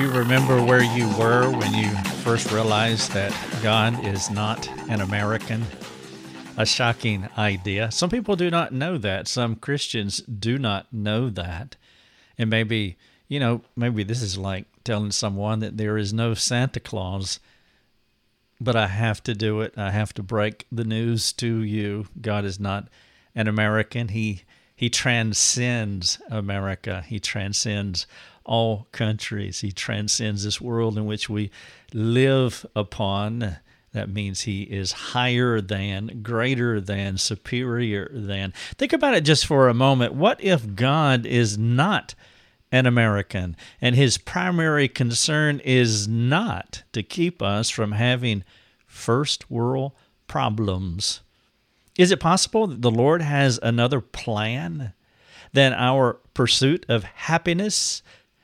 you 0.00 0.10
remember 0.10 0.62
where 0.62 0.82
you 0.82 1.06
were 1.18 1.50
when 1.50 1.74
you 1.74 1.90
first 2.24 2.50
realized 2.52 3.12
that 3.12 3.36
God 3.62 4.02
is 4.06 4.30
not 4.30 4.66
an 4.88 5.02
American? 5.02 5.62
A 6.56 6.64
shocking 6.64 7.28
idea. 7.36 7.90
Some 7.90 8.08
people 8.08 8.34
do 8.34 8.50
not 8.50 8.72
know 8.72 8.96
that. 8.96 9.28
Some 9.28 9.56
Christians 9.56 10.22
do 10.22 10.56
not 10.58 10.90
know 10.90 11.28
that. 11.28 11.76
And 12.38 12.48
maybe, 12.48 12.96
you 13.28 13.38
know, 13.38 13.60
maybe 13.76 14.02
this 14.02 14.22
is 14.22 14.38
like 14.38 14.64
telling 14.84 15.10
someone 15.10 15.58
that 15.58 15.76
there 15.76 15.98
is 15.98 16.14
no 16.14 16.32
Santa 16.32 16.80
Claus, 16.80 17.38
but 18.58 18.76
I 18.76 18.86
have 18.86 19.22
to 19.24 19.34
do 19.34 19.60
it. 19.60 19.74
I 19.76 19.90
have 19.90 20.14
to 20.14 20.22
break 20.22 20.66
the 20.72 20.84
news 20.84 21.30
to 21.34 21.62
you. 21.62 22.06
God 22.18 22.46
is 22.46 22.58
not 22.58 22.88
an 23.34 23.48
American. 23.48 24.08
He 24.08 24.44
he 24.74 24.88
transcends 24.88 26.22
America. 26.30 27.04
He 27.06 27.20
transcends 27.20 28.06
all 28.50 28.88
countries. 28.90 29.60
He 29.60 29.70
transcends 29.70 30.42
this 30.42 30.60
world 30.60 30.98
in 30.98 31.06
which 31.06 31.30
we 31.30 31.52
live 31.94 32.66
upon. 32.74 33.58
That 33.92 34.10
means 34.10 34.40
he 34.40 34.62
is 34.64 34.90
higher 34.90 35.60
than, 35.60 36.20
greater 36.24 36.80
than, 36.80 37.16
superior 37.16 38.10
than. 38.12 38.52
Think 38.76 38.92
about 38.92 39.14
it 39.14 39.24
just 39.24 39.46
for 39.46 39.68
a 39.68 39.74
moment. 39.74 40.14
What 40.14 40.42
if 40.42 40.74
God 40.74 41.26
is 41.26 41.56
not 41.56 42.16
an 42.72 42.86
American 42.86 43.56
and 43.80 43.94
his 43.94 44.18
primary 44.18 44.88
concern 44.88 45.60
is 45.64 46.08
not 46.08 46.82
to 46.92 47.04
keep 47.04 47.40
us 47.40 47.70
from 47.70 47.92
having 47.92 48.42
first 48.84 49.48
world 49.48 49.92
problems? 50.26 51.20
Is 51.96 52.10
it 52.10 52.18
possible 52.18 52.66
that 52.66 52.82
the 52.82 52.90
Lord 52.90 53.22
has 53.22 53.60
another 53.62 54.00
plan 54.00 54.92
than 55.52 55.72
our 55.72 56.14
pursuit 56.34 56.84
of 56.88 57.04
happiness 57.04 58.02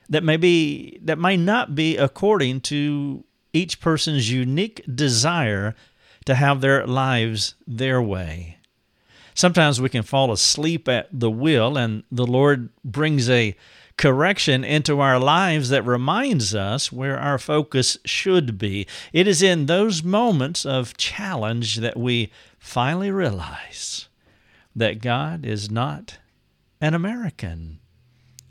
that 0.09 0.23
may 0.23 0.37
be 0.37 0.99
that 1.03 1.19
may 1.19 1.37
not 1.37 1.75
be 1.75 1.97
according 1.97 2.61
to 2.61 3.23
each 3.53 3.79
person's 3.79 4.31
unique 4.31 4.83
desire 4.93 5.75
to 6.25 6.35
have 6.35 6.61
their 6.61 6.85
lives 6.85 7.55
their 7.65 8.01
way. 8.01 8.57
Sometimes 9.33 9.79
we 9.79 9.89
can 9.89 10.03
fall 10.03 10.31
asleep 10.31 10.87
at 10.87 11.07
the 11.11 11.29
wheel 11.29 11.77
and 11.77 12.03
the 12.11 12.25
Lord 12.25 12.69
brings 12.83 13.29
a 13.29 13.55
correction 13.97 14.63
into 14.63 14.99
our 14.99 15.19
lives 15.19 15.69
that 15.69 15.85
reminds 15.85 16.53
us 16.53 16.91
where 16.91 17.19
our 17.19 17.37
focus 17.37 17.97
should 18.05 18.57
be. 18.57 18.87
It 19.11 19.27
is 19.27 19.41
in 19.41 19.65
those 19.65 20.03
moments 20.03 20.65
of 20.65 20.97
challenge 20.97 21.77
that 21.77 21.97
we 21.97 22.31
finally 22.59 23.11
realize 23.11 24.07
that 24.75 25.01
God 25.01 25.45
is 25.45 25.71
not 25.71 26.17
an 26.79 26.93
American. 26.93 27.79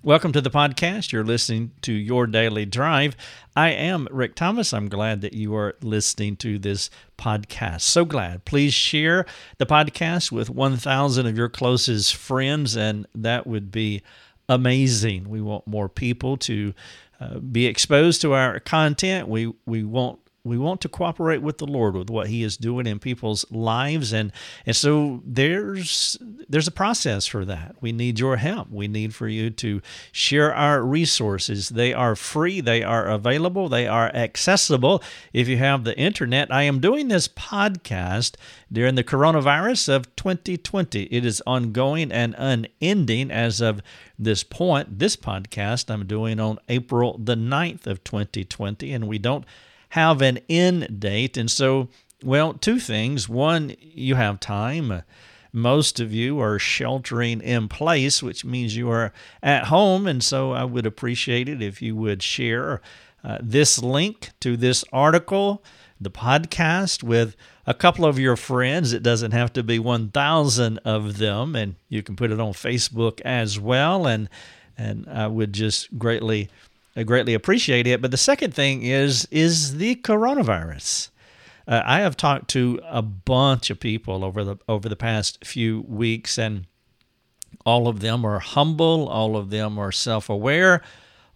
Welcome 0.06 0.30
to 0.34 0.40
the 0.40 0.50
podcast. 0.50 1.10
You're 1.10 1.24
listening 1.24 1.72
to 1.82 1.92
Your 1.92 2.28
Daily 2.28 2.64
Drive. 2.64 3.16
I 3.56 3.70
am 3.70 4.06
Rick 4.12 4.36
Thomas. 4.36 4.72
I'm 4.72 4.88
glad 4.88 5.20
that 5.22 5.32
you 5.32 5.52
are 5.56 5.74
listening 5.82 6.36
to 6.36 6.60
this 6.60 6.90
podcast. 7.18 7.80
So 7.80 8.04
glad. 8.04 8.44
Please 8.44 8.72
share 8.72 9.26
the 9.58 9.66
podcast 9.66 10.30
with 10.30 10.48
1,000 10.48 11.26
of 11.26 11.36
your 11.36 11.48
closest 11.48 12.14
friends, 12.14 12.76
and 12.76 13.08
that 13.16 13.48
would 13.48 13.72
be 13.72 14.00
amazing. 14.48 15.28
We 15.28 15.40
want 15.40 15.66
more 15.66 15.88
people 15.88 16.36
to 16.36 16.72
uh, 17.18 17.40
be 17.40 17.66
exposed 17.66 18.20
to 18.20 18.32
our 18.32 18.60
content. 18.60 19.26
We 19.26 19.54
we 19.66 19.82
want 19.82 20.20
we 20.46 20.56
want 20.56 20.80
to 20.82 20.88
cooperate 20.88 21.42
with 21.42 21.58
the 21.58 21.66
Lord 21.66 21.96
with 21.96 22.08
what 22.08 22.28
He 22.28 22.42
is 22.42 22.56
doing 22.56 22.86
in 22.86 22.98
people's 22.98 23.44
lives, 23.50 24.12
and 24.12 24.32
and 24.64 24.76
so 24.76 25.20
there's 25.24 26.16
there's 26.48 26.68
a 26.68 26.72
process 26.72 27.26
for 27.26 27.44
that. 27.44 27.76
We 27.80 27.92
need 27.92 28.18
your 28.18 28.36
help. 28.36 28.70
We 28.70 28.86
need 28.88 29.14
for 29.14 29.28
you 29.28 29.50
to 29.50 29.82
share 30.12 30.54
our 30.54 30.82
resources. 30.82 31.70
They 31.70 31.92
are 31.92 32.14
free. 32.14 32.60
They 32.60 32.82
are 32.82 33.06
available. 33.06 33.68
They 33.68 33.86
are 33.86 34.14
accessible. 34.14 35.02
If 35.32 35.48
you 35.48 35.56
have 35.58 35.84
the 35.84 35.98
internet, 35.98 36.52
I 36.52 36.62
am 36.62 36.80
doing 36.80 37.08
this 37.08 37.26
podcast 37.28 38.36
during 38.72 38.94
the 38.94 39.04
coronavirus 39.04 39.88
of 39.88 40.14
2020. 40.16 41.04
It 41.04 41.24
is 41.24 41.42
ongoing 41.46 42.12
and 42.12 42.34
unending 42.38 43.30
as 43.30 43.60
of 43.60 43.82
this 44.18 44.44
point. 44.44 44.98
This 44.98 45.16
podcast 45.16 45.90
I'm 45.90 46.06
doing 46.06 46.40
on 46.40 46.58
April 46.68 47.18
the 47.18 47.34
9th 47.34 47.86
of 47.86 48.04
2020, 48.04 48.92
and 48.92 49.08
we 49.08 49.18
don't 49.18 49.44
have 49.90 50.22
an 50.22 50.40
end 50.48 51.00
date. 51.00 51.36
And 51.36 51.50
so, 51.50 51.88
well, 52.22 52.54
two 52.54 52.78
things. 52.78 53.28
One, 53.28 53.74
you 53.80 54.14
have 54.14 54.40
time. 54.40 55.02
Most 55.52 56.00
of 56.00 56.12
you 56.12 56.40
are 56.40 56.58
sheltering 56.58 57.40
in 57.40 57.68
place, 57.68 58.22
which 58.22 58.44
means 58.44 58.76
you 58.76 58.90
are 58.90 59.12
at 59.42 59.64
home. 59.64 60.06
And 60.06 60.22
so 60.22 60.52
I 60.52 60.64
would 60.64 60.86
appreciate 60.86 61.48
it 61.48 61.62
if 61.62 61.80
you 61.80 61.96
would 61.96 62.22
share 62.22 62.82
uh, 63.24 63.38
this 63.40 63.82
link 63.82 64.30
to 64.40 64.56
this 64.56 64.84
article, 64.92 65.64
the 66.00 66.10
podcast, 66.10 67.02
with 67.02 67.36
a 67.66 67.74
couple 67.74 68.04
of 68.04 68.18
your 68.18 68.36
friends. 68.36 68.92
It 68.92 69.02
doesn't 69.02 69.32
have 69.32 69.52
to 69.54 69.62
be 69.62 69.78
1,000 69.78 70.78
of 70.84 71.18
them, 71.18 71.56
and 71.56 71.76
you 71.88 72.02
can 72.02 72.16
put 72.16 72.30
it 72.30 72.38
on 72.38 72.52
Facebook 72.52 73.20
as 73.22 73.58
well. 73.58 74.06
And 74.06 74.28
and 74.78 75.08
I 75.08 75.26
would 75.26 75.52
just 75.52 75.98
greatly 75.98 76.50
I 76.96 77.02
greatly 77.02 77.34
appreciate 77.34 77.86
it. 77.86 78.00
But 78.00 78.10
the 78.10 78.16
second 78.16 78.54
thing 78.54 78.82
is 78.82 79.28
is 79.30 79.76
the 79.76 79.96
coronavirus. 79.96 81.10
Uh, 81.68 81.82
I 81.84 82.00
have 82.00 82.16
talked 82.16 82.48
to 82.50 82.80
a 82.84 83.02
bunch 83.02 83.70
of 83.70 83.78
people 83.78 84.24
over 84.24 84.42
the 84.42 84.56
over 84.68 84.88
the 84.88 84.96
past 84.96 85.44
few 85.44 85.82
weeks, 85.82 86.38
and 86.38 86.66
all 87.66 87.86
of 87.86 88.00
them 88.00 88.24
are 88.24 88.38
humble. 88.38 89.08
All 89.08 89.36
of 89.36 89.50
them 89.50 89.78
are 89.78 89.92
self-aware. 89.92 90.80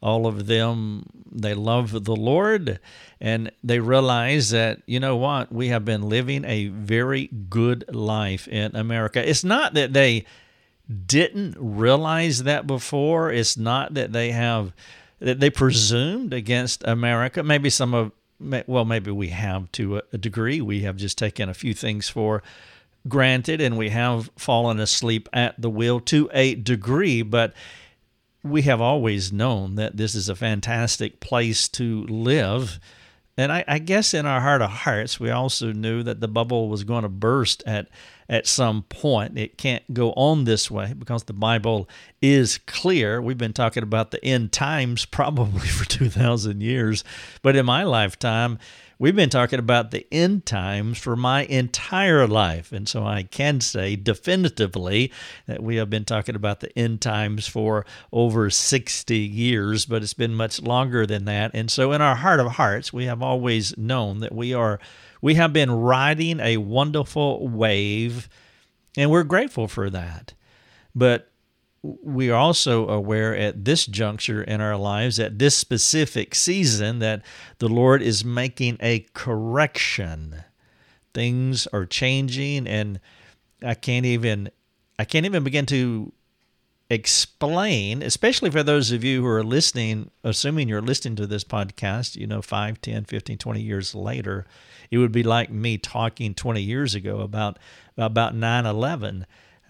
All 0.02 0.26
of 0.26 0.46
them 0.46 1.04
they 1.30 1.52
love 1.52 2.04
the 2.04 2.16
Lord, 2.16 2.80
and 3.20 3.52
they 3.62 3.80
realize 3.80 4.50
that 4.50 4.80
you 4.86 4.98
know 4.98 5.16
what 5.16 5.52
we 5.52 5.68
have 5.68 5.84
been 5.84 6.08
living 6.08 6.44
a 6.44 6.68
very 6.68 7.26
good 7.26 7.94
life 7.94 8.48
in 8.48 8.74
America. 8.74 9.28
It's 9.28 9.44
not 9.44 9.74
that 9.74 9.92
they 9.92 10.24
didn't 11.06 11.56
realize 11.58 12.44
that 12.44 12.66
before. 12.66 13.30
It's 13.30 13.56
not 13.56 13.94
that 13.94 14.12
they 14.12 14.32
have 14.32 14.72
that 15.20 15.40
they 15.40 15.50
presumed 15.50 16.32
against 16.32 16.82
America. 16.84 17.42
Maybe 17.42 17.70
some 17.70 17.94
of, 17.94 18.12
well, 18.66 18.84
maybe 18.84 19.10
we 19.10 19.28
have 19.28 19.70
to 19.72 20.02
a 20.12 20.18
degree. 20.18 20.60
We 20.60 20.80
have 20.82 20.96
just 20.96 21.18
taken 21.18 21.48
a 21.48 21.54
few 21.54 21.74
things 21.74 22.08
for 22.08 22.42
granted 23.08 23.60
and 23.60 23.78
we 23.78 23.90
have 23.90 24.30
fallen 24.36 24.78
asleep 24.80 25.28
at 25.32 25.60
the 25.60 25.70
wheel 25.70 26.00
to 26.00 26.28
a 26.32 26.54
degree, 26.54 27.22
but 27.22 27.54
we 28.42 28.62
have 28.62 28.80
always 28.80 29.32
known 29.32 29.74
that 29.74 29.96
this 29.96 30.14
is 30.14 30.28
a 30.28 30.34
fantastic 30.34 31.20
place 31.20 31.68
to 31.68 32.04
live. 32.06 32.80
And 33.40 33.50
I, 33.50 33.64
I, 33.66 33.78
guess 33.78 34.12
in 34.12 34.26
our 34.26 34.40
heart 34.40 34.60
of 34.60 34.70
hearts, 34.70 35.18
we 35.18 35.30
also 35.30 35.72
knew 35.72 36.02
that 36.02 36.20
the 36.20 36.28
bubble 36.28 36.68
was 36.68 36.84
going 36.84 37.02
to 37.02 37.08
burst 37.08 37.62
at 37.66 37.88
at 38.28 38.46
some 38.46 38.82
point. 38.84 39.36
It 39.38 39.58
can't 39.58 39.82
go 39.92 40.12
on 40.12 40.44
this 40.44 40.70
way 40.70 40.94
because 40.96 41.24
the 41.24 41.32
Bible 41.32 41.88
is 42.22 42.58
clear. 42.66 43.20
We've 43.20 43.38
been 43.38 43.52
talking 43.52 43.82
about 43.82 44.10
the 44.10 44.24
end 44.24 44.52
times 44.52 45.04
probably 45.06 45.66
for 45.66 45.84
2,000 45.84 46.60
years, 46.60 47.02
but 47.42 47.56
in 47.56 47.66
my 47.66 47.82
lifetime, 47.82 48.58
we've 49.00 49.16
been 49.16 49.30
talking 49.30 49.58
about 49.58 49.90
the 49.90 50.06
end 50.12 50.44
times 50.44 50.98
for 50.98 51.16
my 51.16 51.44
entire 51.46 52.28
life. 52.28 52.70
And 52.70 52.86
so 52.86 53.04
I 53.04 53.22
can 53.22 53.60
say 53.62 53.96
definitively 53.96 55.10
that 55.46 55.62
we 55.62 55.76
have 55.76 55.88
been 55.88 56.04
talking 56.04 56.36
about 56.36 56.60
the 56.60 56.78
end 56.78 57.00
times 57.00 57.48
for 57.48 57.86
over 58.12 58.50
60 58.50 59.16
years, 59.16 59.86
but 59.86 60.02
it's 60.02 60.14
been 60.14 60.34
much 60.34 60.60
longer 60.60 61.06
than 61.06 61.24
that. 61.24 61.50
And 61.54 61.70
so 61.70 61.92
in 61.92 62.02
our 62.02 62.14
heart 62.14 62.40
of 62.40 62.52
hearts, 62.52 62.92
we 62.92 63.06
have 63.06 63.22
always 63.22 63.76
known 63.78 64.20
that 64.20 64.34
we 64.34 64.52
are 64.52 64.78
we 65.22 65.34
have 65.34 65.52
been 65.52 65.70
riding 65.70 66.38
a 66.40 66.58
wonderful 66.58 67.46
wave, 67.48 68.28
and 68.96 69.10
we're 69.10 69.24
grateful 69.24 69.68
for 69.68 69.90
that. 69.90 70.32
But 70.94 71.29
we 71.82 72.30
are 72.30 72.38
also 72.38 72.88
aware 72.88 73.34
at 73.34 73.64
this 73.64 73.86
juncture 73.86 74.42
in 74.42 74.60
our 74.60 74.76
lives, 74.76 75.18
at 75.18 75.38
this 75.38 75.54
specific 75.56 76.34
season, 76.34 76.98
that 76.98 77.22
the 77.58 77.68
Lord 77.68 78.02
is 78.02 78.24
making 78.24 78.76
a 78.80 79.06
correction. 79.14 80.44
Things 81.14 81.66
are 81.68 81.86
changing, 81.86 82.66
and 82.66 83.00
I 83.64 83.74
can't 83.74 84.06
even 84.06 84.50
I 84.98 85.04
can't 85.04 85.24
even 85.24 85.42
begin 85.42 85.64
to 85.66 86.12
explain, 86.90 88.02
especially 88.02 88.50
for 88.50 88.62
those 88.62 88.92
of 88.92 89.02
you 89.02 89.22
who 89.22 89.26
are 89.28 89.44
listening, 89.44 90.10
assuming 90.22 90.68
you're 90.68 90.82
listening 90.82 91.16
to 91.16 91.26
this 91.26 91.44
podcast, 91.44 92.16
you 92.16 92.26
know, 92.26 92.42
5, 92.42 92.80
10, 92.80 93.04
15, 93.04 93.38
20 93.38 93.60
years 93.62 93.94
later, 93.94 94.44
it 94.90 94.98
would 94.98 95.12
be 95.12 95.22
like 95.22 95.50
me 95.50 95.78
talking 95.78 96.34
20 96.34 96.60
years 96.60 96.94
ago 96.94 97.20
about 97.20 97.58
about 97.96 98.34
9/11. 98.34 99.24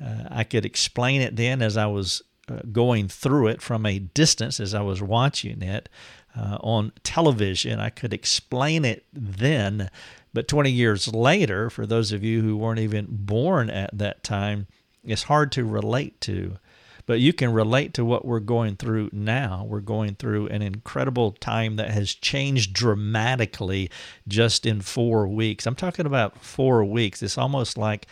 Uh, 0.04 0.24
I 0.30 0.44
could 0.44 0.64
explain 0.64 1.20
it 1.20 1.36
then 1.36 1.60
as 1.62 1.76
I 1.76 1.86
was 1.86 2.22
uh, 2.48 2.60
going 2.72 3.08
through 3.08 3.48
it 3.48 3.62
from 3.62 3.86
a 3.86 3.98
distance 3.98 4.58
as 4.60 4.74
I 4.74 4.80
was 4.80 5.02
watching 5.02 5.62
it 5.62 5.88
uh, 6.36 6.58
on 6.60 6.92
television. 7.02 7.78
I 7.80 7.90
could 7.90 8.12
explain 8.14 8.84
it 8.84 9.04
then, 9.12 9.90
but 10.32 10.48
20 10.48 10.70
years 10.70 11.08
later, 11.08 11.70
for 11.70 11.86
those 11.86 12.12
of 12.12 12.24
you 12.24 12.40
who 12.42 12.56
weren't 12.56 12.80
even 12.80 13.06
born 13.10 13.68
at 13.70 13.90
that 13.96 14.22
time, 14.22 14.66
it's 15.04 15.24
hard 15.24 15.52
to 15.52 15.64
relate 15.64 16.20
to. 16.22 16.58
but 17.06 17.18
you 17.18 17.32
can 17.32 17.52
relate 17.52 17.92
to 17.94 18.04
what 18.04 18.24
we're 18.24 18.38
going 18.38 18.76
through 18.76 19.10
now. 19.12 19.64
We're 19.68 19.80
going 19.80 20.14
through 20.14 20.46
an 20.48 20.62
incredible 20.62 21.32
time 21.32 21.74
that 21.76 21.90
has 21.90 22.14
changed 22.14 22.72
dramatically 22.72 23.90
just 24.28 24.64
in 24.64 24.80
four 24.80 25.26
weeks. 25.26 25.66
I'm 25.66 25.74
talking 25.74 26.06
about 26.06 26.38
four 26.38 26.84
weeks. 26.84 27.20
It's 27.22 27.36
almost 27.38 27.76
like 27.76 28.06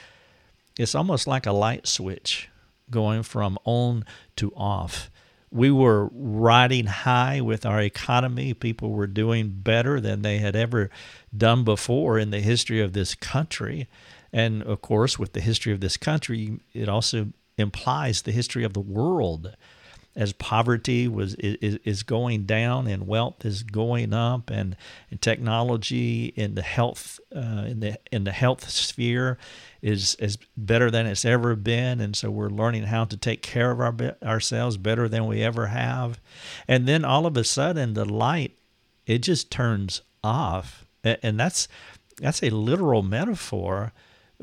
it's 0.78 0.94
almost 0.94 1.26
like 1.26 1.44
a 1.44 1.52
light 1.52 1.86
switch 1.86 2.48
going 2.90 3.22
from 3.22 3.58
on 3.64 4.04
to 4.36 4.52
off. 4.54 5.10
We 5.50 5.70
were 5.70 6.08
riding 6.12 6.86
high 6.86 7.40
with 7.40 7.66
our 7.66 7.80
economy. 7.80 8.54
People 8.54 8.90
were 8.90 9.06
doing 9.06 9.50
better 9.50 10.00
than 10.00 10.22
they 10.22 10.38
had 10.38 10.54
ever 10.54 10.90
done 11.36 11.64
before 11.64 12.18
in 12.18 12.30
the 12.30 12.40
history 12.40 12.80
of 12.80 12.92
this 12.92 13.14
country. 13.14 13.88
And 14.32 14.62
of 14.62 14.80
course, 14.82 15.18
with 15.18 15.32
the 15.32 15.40
history 15.40 15.72
of 15.72 15.80
this 15.80 15.96
country, 15.96 16.60
it 16.72 16.88
also 16.88 17.32
implies 17.56 18.22
the 18.22 18.32
history 18.32 18.62
of 18.62 18.74
the 18.74 18.80
world 18.80 19.56
as 20.18 20.32
poverty 20.32 21.06
was 21.06 21.36
is, 21.36 21.78
is 21.84 22.02
going 22.02 22.42
down 22.42 22.88
and 22.88 23.06
wealth 23.06 23.44
is 23.44 23.62
going 23.62 24.12
up 24.12 24.50
and, 24.50 24.76
and 25.12 25.22
technology 25.22 26.26
in 26.34 26.56
the 26.56 26.62
health 26.62 27.20
uh, 27.34 27.64
in 27.68 27.78
the 27.78 27.96
in 28.10 28.24
the 28.24 28.32
health 28.32 28.68
sphere 28.68 29.38
is 29.80 30.16
is 30.16 30.36
better 30.56 30.90
than 30.90 31.06
it's 31.06 31.24
ever 31.24 31.54
been. 31.54 32.00
And 32.00 32.16
so 32.16 32.32
we're 32.32 32.50
learning 32.50 32.82
how 32.82 33.04
to 33.04 33.16
take 33.16 33.42
care 33.42 33.70
of 33.70 33.80
our 33.80 34.16
ourselves 34.20 34.76
better 34.76 35.08
than 35.08 35.26
we 35.26 35.40
ever 35.40 35.68
have. 35.68 36.20
And 36.66 36.88
then 36.88 37.04
all 37.04 37.24
of 37.24 37.36
a 37.36 37.44
sudden 37.44 37.94
the 37.94 38.04
light 38.04 38.58
it 39.06 39.20
just 39.20 39.52
turns 39.52 40.02
off. 40.24 40.84
And 41.04 41.38
that's 41.38 41.68
that's 42.20 42.42
a 42.42 42.50
literal 42.50 43.02
metaphor 43.02 43.92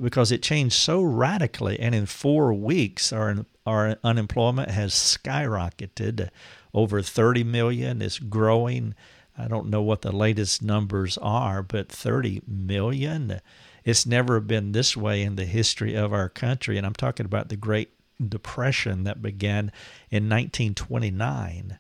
because 0.02 0.32
it 0.32 0.44
changed 0.44 0.76
so 0.76 1.02
radically. 1.02 1.80
And 1.80 1.96
in 1.96 2.06
four 2.06 2.54
weeks, 2.54 3.14
our 3.14 3.46
our 3.66 3.98
unemployment 4.04 4.70
has 4.70 4.94
skyrocketed 4.94 6.30
over 6.74 7.02
30 7.02 7.44
million. 7.44 8.02
It's 8.02 8.20
growing. 8.20 8.94
I 9.38 9.48
don't 9.48 9.70
know 9.70 9.82
what 9.82 10.02
the 10.02 10.12
latest 10.12 10.62
numbers 10.62 11.18
are, 11.18 11.64
but 11.64 11.90
30 11.90 12.44
million. 12.48 13.42
It's 13.84 14.06
never 14.06 14.40
been 14.40 14.72
this 14.72 14.96
way 14.96 15.24
in 15.24 15.36
the 15.36 15.46
history 15.46 15.96
of 15.96 16.14
our 16.14 16.30
country. 16.30 16.78
And 16.78 16.86
I'm 16.86 16.94
talking 16.94 17.26
about 17.26 17.50
the 17.50 17.56
Great 17.56 17.90
Depression 18.24 19.04
that 19.04 19.22
began 19.22 19.72
in 20.12 20.30
1929. 20.30 21.80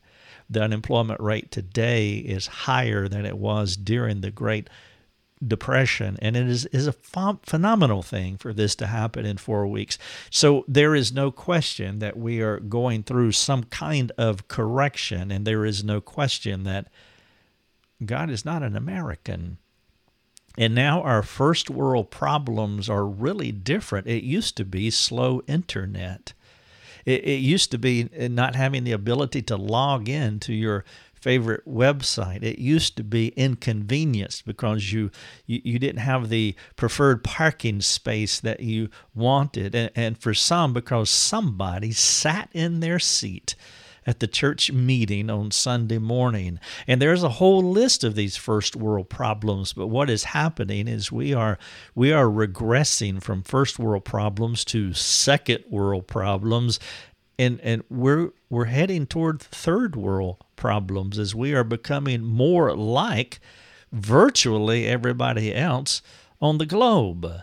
The 0.49 0.61
unemployment 0.61 1.19
rate 1.19 1.51
today 1.51 2.15
is 2.15 2.47
higher 2.47 3.07
than 3.07 3.25
it 3.25 3.37
was 3.37 3.77
during 3.77 4.21
the 4.21 4.31
Great 4.31 4.69
depression 4.69 4.94
and 6.21 6.35
it 6.35 6.47
is, 6.47 6.65
is 6.67 6.87
a 6.87 6.93
ph- 6.93 7.37
phenomenal 7.43 8.01
thing 8.01 8.37
for 8.37 8.53
this 8.53 8.75
to 8.75 8.87
happen 8.87 9.25
in 9.25 9.37
four 9.37 9.67
weeks. 9.67 9.97
So 10.29 10.63
there 10.67 10.95
is 10.95 11.11
no 11.11 11.31
question 11.31 11.99
that 11.99 12.17
we 12.17 12.41
are 12.41 12.59
going 12.59 13.03
through 13.03 13.33
some 13.33 13.65
kind 13.65 14.11
of 14.17 14.47
correction 14.47 15.31
and 15.31 15.45
there 15.45 15.65
is 15.65 15.83
no 15.83 16.01
question 16.01 16.63
that 16.63 16.87
god 18.05 18.29
is 18.29 18.45
not 18.45 18.63
an 18.63 18.75
american. 18.75 19.57
And 20.57 20.73
now 20.73 21.01
our 21.01 21.21
first 21.21 21.69
world 21.69 22.11
problems 22.11 22.89
are 22.89 23.05
really 23.05 23.51
different. 23.51 24.07
It 24.07 24.23
used 24.23 24.55
to 24.57 24.65
be 24.65 24.89
slow 24.89 25.41
internet. 25.47 26.33
It, 27.05 27.23
it 27.25 27.39
used 27.39 27.71
to 27.71 27.77
be 27.77 28.09
eh, 28.15 28.27
not 28.27 28.55
having 28.55 28.83
the 28.83 28.93
ability 28.93 29.41
to 29.43 29.57
log 29.57 30.09
in 30.09 30.39
to 30.41 30.53
your 30.53 30.85
favorite 31.25 31.67
website. 31.67 32.43
It 32.43 32.59
used 32.59 32.95
to 32.97 33.03
be 33.03 33.29
inconvenienced 33.29 34.45
because 34.45 34.93
you, 34.93 35.09
you, 35.47 35.59
you 35.63 35.79
didn't 35.79 36.01
have 36.01 36.29
the 36.29 36.53
preferred 36.75 37.23
parking 37.23 37.81
space 37.81 38.39
that 38.41 38.59
you 38.59 38.89
wanted. 39.15 39.73
And, 39.73 39.89
and 39.95 40.17
for 40.19 40.35
some, 40.35 40.71
because 40.71 41.09
somebody 41.09 41.93
sat 41.93 42.49
in 42.53 42.79
their 42.79 42.99
seat 42.99 43.55
at 44.05 44.19
the 44.19 44.27
church 44.27 44.71
meeting 44.71 45.31
on 45.31 45.49
Sunday 45.49 45.97
morning. 45.97 46.59
And 46.85 47.01
there's 47.01 47.23
a 47.23 47.29
whole 47.29 47.63
list 47.63 48.03
of 48.03 48.13
these 48.13 48.37
first 48.37 48.75
world 48.75 49.09
problems, 49.09 49.73
but 49.73 49.87
what 49.87 50.11
is 50.11 50.25
happening 50.25 50.87
is 50.87 51.11
we 51.11 51.33
are 51.33 51.57
we 51.95 52.13
are 52.13 52.27
regressing 52.27 53.19
from 53.19 53.41
first 53.41 53.79
world 53.79 54.05
problems 54.05 54.63
to 54.65 54.93
second 54.93 55.63
world 55.71 56.05
problems 56.05 56.79
and 57.37 57.59
and 57.61 57.83
we're 57.89 58.31
we're 58.49 58.65
heading 58.65 59.05
toward 59.05 59.41
third 59.41 59.95
world 59.95 60.37
problems 60.55 61.19
as 61.19 61.35
we 61.35 61.53
are 61.53 61.63
becoming 61.63 62.23
more 62.23 62.75
like 62.75 63.39
virtually 63.91 64.87
everybody 64.87 65.53
else 65.53 66.01
on 66.41 66.57
the 66.57 66.65
globe. 66.65 67.41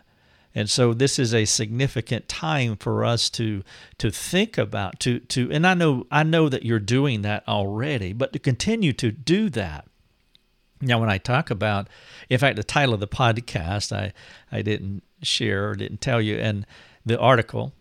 And 0.54 0.68
so 0.68 0.92
this 0.92 1.18
is 1.18 1.32
a 1.32 1.46
significant 1.46 2.28
time 2.28 2.76
for 2.76 3.04
us 3.04 3.30
to 3.30 3.62
to 3.98 4.10
think 4.10 4.58
about 4.58 5.00
to 5.00 5.20
to 5.20 5.50
and 5.50 5.66
I 5.66 5.74
know 5.74 6.06
I 6.10 6.22
know 6.22 6.48
that 6.48 6.64
you're 6.64 6.78
doing 6.78 7.22
that 7.22 7.46
already, 7.48 8.12
but 8.12 8.32
to 8.34 8.38
continue 8.38 8.92
to 8.94 9.10
do 9.10 9.48
that. 9.50 9.86
Now 10.80 11.00
when 11.00 11.08
I 11.10 11.18
talk 11.18 11.50
about 11.50 11.88
in 12.28 12.38
fact 12.38 12.56
the 12.56 12.64
title 12.64 12.94
of 12.94 13.00
the 13.00 13.08
podcast 13.08 13.96
I 13.96 14.12
I 14.50 14.62
didn't 14.62 15.02
share 15.22 15.70
or 15.70 15.74
didn't 15.74 16.00
tell 16.00 16.20
you 16.20 16.36
and 16.36 16.66
the 17.04 17.18
article 17.18 17.72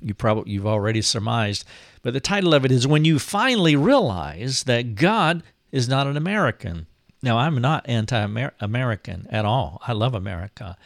you 0.00 0.14
probably 0.14 0.52
you've 0.52 0.66
already 0.66 1.02
surmised. 1.02 1.64
But 2.02 2.12
the 2.12 2.20
title 2.20 2.54
of 2.54 2.64
it 2.64 2.72
is 2.72 2.86
When 2.86 3.04
You 3.04 3.18
Finally 3.18 3.76
Realize 3.76 4.64
That 4.64 4.94
God 4.94 5.42
is 5.72 5.88
Not 5.88 6.06
an 6.06 6.16
American. 6.16 6.86
Now, 7.22 7.38
I'm 7.38 7.60
not 7.60 7.88
anti 7.88 8.50
American 8.60 9.26
at 9.30 9.46
all. 9.46 9.80
I 9.86 9.92
love 9.92 10.14
America. 10.14 10.76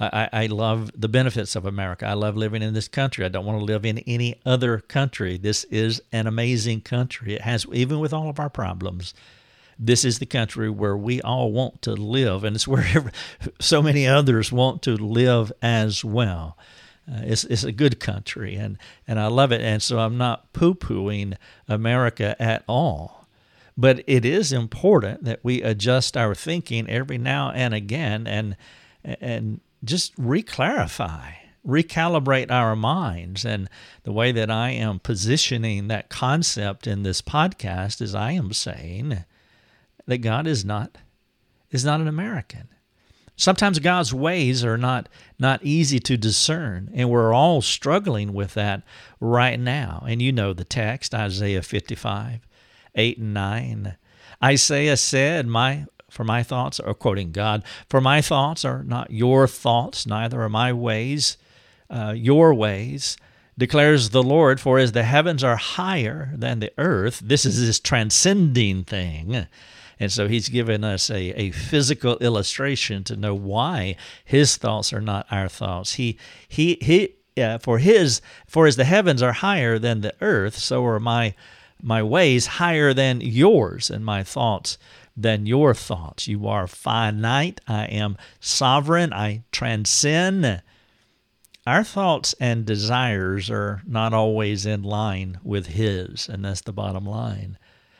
I, 0.00 0.28
I 0.32 0.46
love 0.46 0.92
the 0.94 1.08
benefits 1.08 1.56
of 1.56 1.66
America. 1.66 2.06
I 2.06 2.12
love 2.12 2.36
living 2.36 2.62
in 2.62 2.72
this 2.72 2.86
country. 2.86 3.24
I 3.24 3.28
don't 3.28 3.44
want 3.44 3.58
to 3.58 3.64
live 3.64 3.84
in 3.84 3.98
any 3.98 4.40
other 4.46 4.78
country. 4.78 5.38
This 5.38 5.64
is 5.64 6.00
an 6.12 6.28
amazing 6.28 6.82
country. 6.82 7.34
It 7.34 7.40
has, 7.40 7.66
even 7.72 7.98
with 7.98 8.12
all 8.12 8.30
of 8.30 8.38
our 8.38 8.48
problems, 8.48 9.12
this 9.76 10.04
is 10.04 10.20
the 10.20 10.26
country 10.26 10.70
where 10.70 10.96
we 10.96 11.20
all 11.22 11.50
want 11.50 11.82
to 11.82 11.92
live, 11.92 12.44
and 12.44 12.54
it's 12.54 12.68
where 12.68 13.12
so 13.60 13.82
many 13.82 14.06
others 14.06 14.52
want 14.52 14.82
to 14.82 14.96
live 14.96 15.52
as 15.62 16.04
well. 16.04 16.56
Uh, 17.10 17.22
it's, 17.24 17.44
it's 17.44 17.64
a 17.64 17.72
good 17.72 18.00
country 18.00 18.54
and, 18.56 18.76
and 19.06 19.18
I 19.18 19.28
love 19.28 19.52
it. 19.52 19.60
And 19.62 19.82
so 19.82 19.98
I'm 19.98 20.18
not 20.18 20.52
poo 20.52 20.74
pooing 20.74 21.36
America 21.66 22.36
at 22.40 22.64
all. 22.68 23.26
But 23.76 24.02
it 24.06 24.24
is 24.24 24.52
important 24.52 25.24
that 25.24 25.40
we 25.42 25.62
adjust 25.62 26.16
our 26.16 26.34
thinking 26.34 26.90
every 26.90 27.16
now 27.16 27.52
and 27.52 27.72
again 27.72 28.26
and, 28.26 28.56
and 29.04 29.60
just 29.84 30.16
reclarify, 30.16 31.34
recalibrate 31.66 32.50
our 32.50 32.74
minds. 32.74 33.44
And 33.44 33.70
the 34.02 34.12
way 34.12 34.32
that 34.32 34.50
I 34.50 34.70
am 34.70 34.98
positioning 34.98 35.86
that 35.88 36.08
concept 36.08 36.88
in 36.88 37.04
this 37.04 37.22
podcast 37.22 38.02
is 38.02 38.16
I 38.16 38.32
am 38.32 38.52
saying 38.52 39.24
that 40.06 40.18
God 40.18 40.48
is 40.48 40.64
not, 40.64 40.98
is 41.70 41.84
not 41.84 42.00
an 42.00 42.08
American. 42.08 42.68
Sometimes 43.38 43.78
God's 43.78 44.12
ways 44.12 44.64
are 44.64 44.76
not 44.76 45.08
not 45.38 45.62
easy 45.62 45.98
to 46.00 46.18
discern, 46.18 46.90
and 46.92 47.08
we're 47.08 47.32
all 47.32 47.62
struggling 47.62 48.34
with 48.34 48.52
that 48.54 48.82
right 49.20 49.58
now. 49.58 50.04
And 50.06 50.20
you 50.20 50.32
know 50.32 50.52
the 50.52 50.64
text, 50.64 51.14
Isaiah 51.14 51.62
55, 51.62 52.40
8 52.94 53.18
and 53.18 53.32
9. 53.32 53.96
Isaiah 54.44 54.96
said, 54.96 55.46
My 55.46 55.86
for 56.10 56.24
my 56.24 56.42
thoughts 56.42 56.80
are 56.80 56.94
quoting 56.94 57.32
God, 57.32 57.62
for 57.88 58.00
my 58.00 58.20
thoughts 58.20 58.64
are 58.64 58.82
not 58.82 59.10
your 59.10 59.46
thoughts, 59.46 60.06
neither 60.06 60.42
are 60.42 60.48
my 60.50 60.72
ways 60.72 61.38
uh, 61.90 62.12
your 62.16 62.52
ways, 62.54 63.16
declares 63.56 64.10
the 64.10 64.22
Lord, 64.22 64.60
for 64.60 64.78
as 64.78 64.92
the 64.92 65.04
heavens 65.04 65.42
are 65.42 65.56
higher 65.56 66.32
than 66.34 66.60
the 66.60 66.72
earth, 66.78 67.20
this 67.24 67.44
is 67.44 67.64
this 67.64 67.80
transcending 67.80 68.84
thing 68.84 69.46
and 70.00 70.12
so 70.12 70.28
he's 70.28 70.48
given 70.48 70.84
us 70.84 71.10
a, 71.10 71.30
a 71.30 71.50
physical 71.50 72.16
illustration 72.18 73.04
to 73.04 73.16
know 73.16 73.34
why 73.34 73.96
his 74.24 74.56
thoughts 74.56 74.92
are 74.92 75.00
not 75.00 75.26
our 75.30 75.48
thoughts. 75.48 75.94
He, 75.94 76.18
he, 76.48 76.78
he, 76.80 77.14
for 77.60 77.78
his, 77.78 78.20
for 78.46 78.66
as 78.66 78.76
the 78.76 78.84
heavens 78.84 79.22
are 79.22 79.32
higher 79.32 79.78
than 79.78 80.00
the 80.00 80.14
earth, 80.20 80.56
so 80.56 80.84
are 80.86 81.00
my, 81.00 81.34
my 81.82 82.02
ways 82.02 82.46
higher 82.46 82.94
than 82.94 83.20
yours, 83.20 83.90
and 83.90 84.04
my 84.04 84.22
thoughts 84.22 84.78
than 85.16 85.46
your 85.46 85.74
thoughts. 85.74 86.28
You 86.28 86.46
are 86.46 86.68
finite. 86.68 87.60
I 87.66 87.86
am 87.86 88.16
sovereign. 88.38 89.12
I 89.12 89.42
transcend. 89.50 90.62
Our 91.66 91.84
thoughts 91.84 92.34
and 92.40 92.64
desires 92.64 93.50
are 93.50 93.82
not 93.84 94.14
always 94.14 94.64
in 94.64 94.82
line 94.82 95.40
with 95.42 95.66
His, 95.66 96.28
and 96.28 96.44
that's 96.44 96.60
the 96.62 96.72
bottom 96.72 97.04
line. 97.04 97.58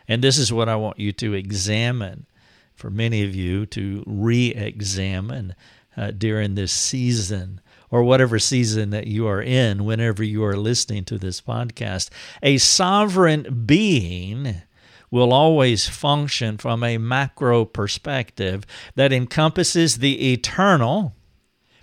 And 0.08 0.24
this 0.24 0.38
is 0.38 0.52
what 0.52 0.68
I 0.68 0.76
want 0.76 0.98
you 0.98 1.12
to 1.12 1.34
examine, 1.34 2.26
for 2.74 2.90
many 2.90 3.22
of 3.22 3.34
you 3.34 3.66
to 3.66 4.02
re 4.06 4.48
examine 4.48 5.54
uh, 5.96 6.12
during 6.12 6.54
this 6.54 6.72
season 6.72 7.60
or 7.90 8.02
whatever 8.02 8.38
season 8.38 8.90
that 8.90 9.06
you 9.06 9.26
are 9.26 9.42
in 9.42 9.84
whenever 9.84 10.22
you 10.22 10.44
are 10.44 10.56
listening 10.56 11.04
to 11.04 11.18
this 11.18 11.40
podcast. 11.40 12.10
A 12.42 12.58
sovereign 12.58 13.64
being 13.66 14.62
will 15.10 15.32
always 15.32 15.88
function 15.88 16.58
from 16.58 16.84
a 16.84 16.98
macro 16.98 17.64
perspective 17.64 18.64
that 18.94 19.12
encompasses 19.12 19.98
the 19.98 20.32
eternal, 20.32 21.14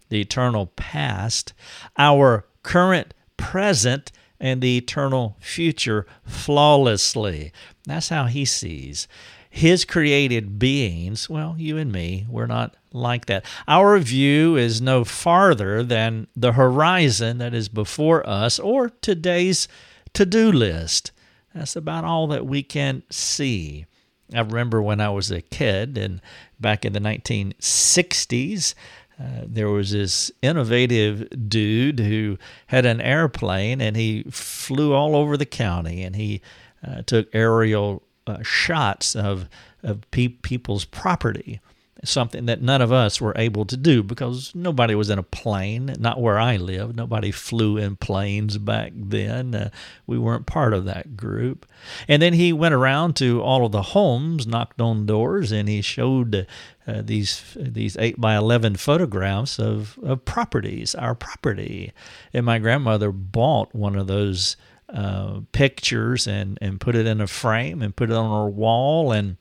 the 0.10 0.22
eternal 0.22 0.68
past, 0.68 1.54
our 1.98 2.46
current 2.64 3.14
present 3.38 4.12
and 4.40 4.62
the 4.62 4.78
eternal 4.78 5.38
future 5.40 6.06
flawlessly. 6.26 7.52
That's 7.86 8.10
how 8.10 8.26
he 8.26 8.46
sees 8.46 9.08
his 9.56 9.86
created 9.86 10.60
beings, 10.60 11.30
well, 11.30 11.56
you 11.58 11.78
and 11.78 11.90
me, 11.90 12.26
we're 12.30 12.46
not 12.46 12.76
like 12.92 13.28
that. 13.28 13.46
Our 13.70 13.98
view 14.00 14.58
is 14.58 14.82
no 14.82 15.06
farther 15.06 15.82
than 15.82 16.28
the 16.36 16.52
horizon 16.52 17.38
that 17.38 17.54
is 17.54 17.70
before 17.70 18.28
us 18.28 18.60
or 18.60 18.90
today's 18.90 19.70
to 20.12 20.26
do 20.26 20.52
list. 20.52 21.14
That's 21.54 21.78
about 21.78 22.04
all 22.04 22.28
that 22.28 22.46
we 22.46 22.64
can 22.64 23.04
see. 23.10 23.86
I 24.34 24.42
remember 24.42 24.82
when 24.82 25.00
I 25.00 25.08
was 25.08 25.32
a 25.32 25.42
kid 25.42 25.98
and 25.98 26.20
back 26.60 26.84
in 26.84 26.92
the 26.92 27.00
1960s, 27.00 28.76
uh, 29.20 29.44
there 29.46 29.70
was 29.70 29.92
this 29.92 30.32
innovative 30.42 31.50
dude 31.50 32.00
who 32.00 32.38
had 32.68 32.86
an 32.86 33.00
airplane 33.00 33.80
and 33.80 33.96
he 33.96 34.24
flew 34.30 34.94
all 34.94 35.16
over 35.16 35.38
the 35.38 35.46
county 35.46 36.04
and 36.04 36.16
he 36.16 36.42
uh, 36.86 37.02
took 37.04 37.28
aerial 37.34 38.04
uh, 38.28 38.42
shots 38.44 39.16
of 39.16 39.48
of 39.84 40.10
pe- 40.12 40.28
people's 40.28 40.84
property, 40.84 41.62
something 42.04 42.48
that 42.48 42.62
none 42.62 42.82
of 42.82 42.92
us 42.92 43.22
were 43.22 43.34
able 43.36 43.66
to 43.66 43.78
do 43.78 44.02
because 44.02 44.54
nobody 44.56 44.96
was 44.96 45.10
in 45.10 45.20
a 45.20 45.24
plane. 45.24 45.94
Not 46.00 46.20
where 46.20 46.40
I 46.40 46.58
lived. 46.58 46.96
Nobody 46.96 47.32
flew 47.32 47.78
in 47.78 47.96
planes 47.96 48.58
back 48.58 48.94
then. 48.96 49.54
Uh, 49.54 49.70
we 50.08 50.18
weren't 50.18 50.48
part 50.48 50.74
of 50.74 50.86
that 50.86 51.16
group. 51.16 51.68
And 52.08 52.22
then 52.22 52.34
he 52.34 52.52
went 52.52 52.74
around 52.74 53.16
to 53.18 53.42
all 53.42 53.66
of 53.66 53.72
the 53.72 53.82
homes, 53.82 54.48
knocked 54.48 54.82
on 54.82 55.06
doors, 55.06 55.52
and 55.52 55.70
he 55.70 55.82
showed. 55.82 56.48
Uh, 56.88 57.02
these 57.04 57.44
these 57.56 57.98
eight 57.98 58.22
by 58.22 58.36
eleven 58.36 58.76
photographs 58.76 59.60
of, 59.60 59.98
of 60.04 60.24
properties, 60.24 60.94
our 60.94 61.16
property, 61.16 61.92
and 62.32 62.46
my 62.46 62.60
grandmother 62.60 63.12
bought 63.12 63.74
one 63.74 63.96
of 63.96 64.06
those 64.06 64.56
uh, 64.90 65.40
pictures 65.52 66.28
and, 66.28 66.60
and 66.62 66.80
put 66.80 66.96
it 66.96 67.08
in 67.08 67.22
a 67.22 67.28
frame 67.28 67.82
and 67.82 67.96
put 67.96 68.12
it 68.12 68.16
on 68.16 68.30
her 68.30 68.50
wall. 68.50 69.12
And 69.12 69.38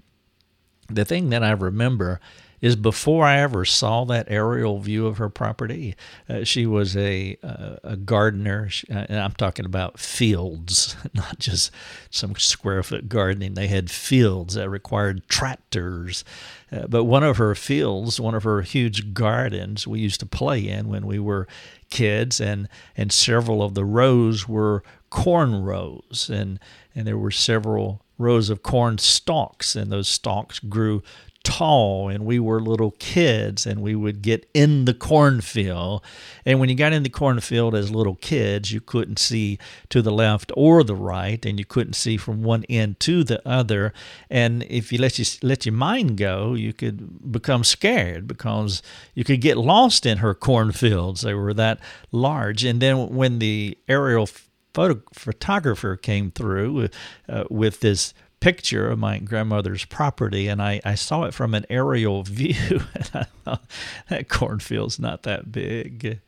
the 0.88 1.04
thing 1.04 1.28
that 1.30 1.44
I 1.44 1.50
remember 1.50 2.18
is 2.64 2.76
before 2.76 3.26
I 3.26 3.40
ever 3.40 3.66
saw 3.66 4.06
that 4.06 4.30
aerial 4.30 4.78
view 4.78 5.06
of 5.06 5.18
her 5.18 5.28
property, 5.28 5.94
uh, 6.30 6.44
she 6.44 6.64
was 6.64 6.96
a 6.96 7.36
uh, 7.42 7.76
a 7.84 7.94
gardener, 7.94 8.70
uh, 8.90 9.04
and 9.06 9.20
I'm 9.20 9.32
talking 9.32 9.66
about 9.66 10.00
fields, 10.00 10.96
not 11.14 11.38
just 11.38 11.70
some 12.08 12.34
square 12.36 12.82
foot 12.82 13.10
gardening. 13.10 13.52
They 13.52 13.66
had 13.66 13.90
fields 13.90 14.54
that 14.54 14.70
required 14.70 15.28
tractors. 15.28 16.24
Uh, 16.72 16.86
but 16.86 17.04
one 17.04 17.22
of 17.22 17.36
her 17.36 17.54
fields, 17.54 18.18
one 18.18 18.34
of 18.34 18.44
her 18.44 18.62
huge 18.62 19.12
gardens, 19.12 19.86
we 19.86 20.00
used 20.00 20.20
to 20.20 20.26
play 20.26 20.66
in 20.66 20.88
when 20.88 21.06
we 21.06 21.18
were 21.18 21.46
kids, 21.90 22.40
and 22.40 22.66
and 22.96 23.12
several 23.12 23.62
of 23.62 23.74
the 23.74 23.84
rows 23.84 24.48
were 24.48 24.82
corn 25.10 25.62
rows, 25.62 26.30
and 26.32 26.58
and 26.94 27.06
there 27.06 27.18
were 27.18 27.30
several 27.30 28.00
rows 28.16 28.48
of 28.48 28.62
corn 28.62 28.96
stalks, 28.96 29.76
and 29.76 29.92
those 29.92 30.08
stalks 30.08 30.60
grew 30.60 31.02
tall 31.44 32.08
and 32.08 32.24
we 32.24 32.38
were 32.40 32.60
little 32.60 32.92
kids 32.98 33.66
and 33.66 33.82
we 33.82 33.94
would 33.94 34.22
get 34.22 34.48
in 34.54 34.86
the 34.86 34.94
cornfield. 34.94 36.02
And 36.44 36.58
when 36.58 36.68
you 36.68 36.74
got 36.74 36.92
in 36.92 37.02
the 37.02 37.10
cornfield 37.10 37.74
as 37.74 37.90
little 37.90 38.16
kids 38.16 38.72
you 38.72 38.80
couldn't 38.80 39.18
see 39.18 39.58
to 39.90 40.02
the 40.02 40.10
left 40.10 40.50
or 40.56 40.82
the 40.82 40.96
right 40.96 41.44
and 41.44 41.58
you 41.58 41.64
couldn't 41.64 41.92
see 41.92 42.16
from 42.16 42.42
one 42.42 42.64
end 42.68 42.98
to 43.00 43.22
the 43.22 43.46
other. 43.46 43.92
And 44.28 44.64
if 44.64 44.92
you 44.92 44.98
let 44.98 45.18
you 45.18 45.24
let 45.42 45.66
your 45.66 45.74
mind 45.74 46.16
go 46.16 46.54
you 46.54 46.72
could 46.72 47.30
become 47.30 47.62
scared 47.62 48.26
because 48.26 48.82
you 49.14 49.22
could 49.22 49.40
get 49.40 49.56
lost 49.56 50.06
in 50.06 50.18
her 50.18 50.34
cornfields. 50.34 51.20
They 51.20 51.34
were 51.34 51.54
that 51.54 51.78
large. 52.10 52.64
And 52.64 52.80
then 52.80 53.10
when 53.14 53.38
the 53.38 53.76
aerial 53.86 54.28
photo, 54.74 55.00
photographer 55.12 55.96
came 55.96 56.30
through 56.30 56.88
uh, 57.28 57.44
with 57.48 57.80
this 57.80 58.12
picture 58.44 58.90
of 58.90 58.98
my 58.98 59.18
grandmother's 59.18 59.86
property, 59.86 60.48
and 60.48 60.60
I, 60.60 60.78
I 60.84 60.96
saw 60.96 61.22
it 61.22 61.32
from 61.32 61.54
an 61.54 61.64
aerial 61.70 62.22
view, 62.24 62.82
and 62.94 63.10
I 63.14 63.24
thought 63.42 63.64
that 64.10 64.28
cornfield's 64.28 64.98
not 64.98 65.22
that 65.22 65.50
big. 65.50 66.20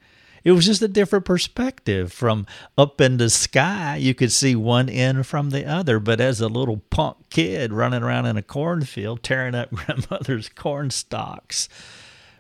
It 0.43 0.53
was 0.53 0.65
just 0.65 0.81
a 0.81 0.89
different 0.89 1.27
perspective 1.27 2.11
from 2.11 2.47
up 2.79 3.03
in 3.03 3.19
the 3.19 3.29
sky. 3.29 3.97
You 3.97 4.15
could 4.15 4.33
see 4.33 4.57
one 4.57 4.89
end 4.89 5.27
from 5.27 5.51
the 5.51 5.67
other, 5.67 6.01
but 6.01 6.19
as 6.19 6.41
a 6.41 6.49
little 6.49 6.79
punk 6.89 7.19
kid 7.29 7.71
running 7.71 8.03
around 8.03 8.25
in 8.25 8.39
a 8.39 8.43
cornfield 8.43 9.23
tearing 9.23 9.55
up 9.55 9.71
grandmother's 9.75 10.49
corn 10.49 10.89
stalks, 10.91 11.69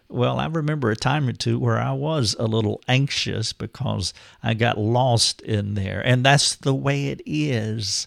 well, 0.08 0.38
I 0.38 0.46
remember 0.46 0.90
a 0.90 0.96
time 0.96 1.28
or 1.28 1.34
two 1.34 1.58
where 1.58 1.78
I 1.78 1.92
was 1.92 2.34
a 2.38 2.46
little 2.46 2.80
anxious 2.88 3.52
because 3.52 4.14
I 4.42 4.54
got 4.54 4.78
lost 4.78 5.42
in 5.42 5.74
there. 5.74 6.00
And 6.00 6.24
that's 6.24 6.54
the 6.54 6.74
way 6.74 7.08
it 7.08 7.20
is 7.26 8.06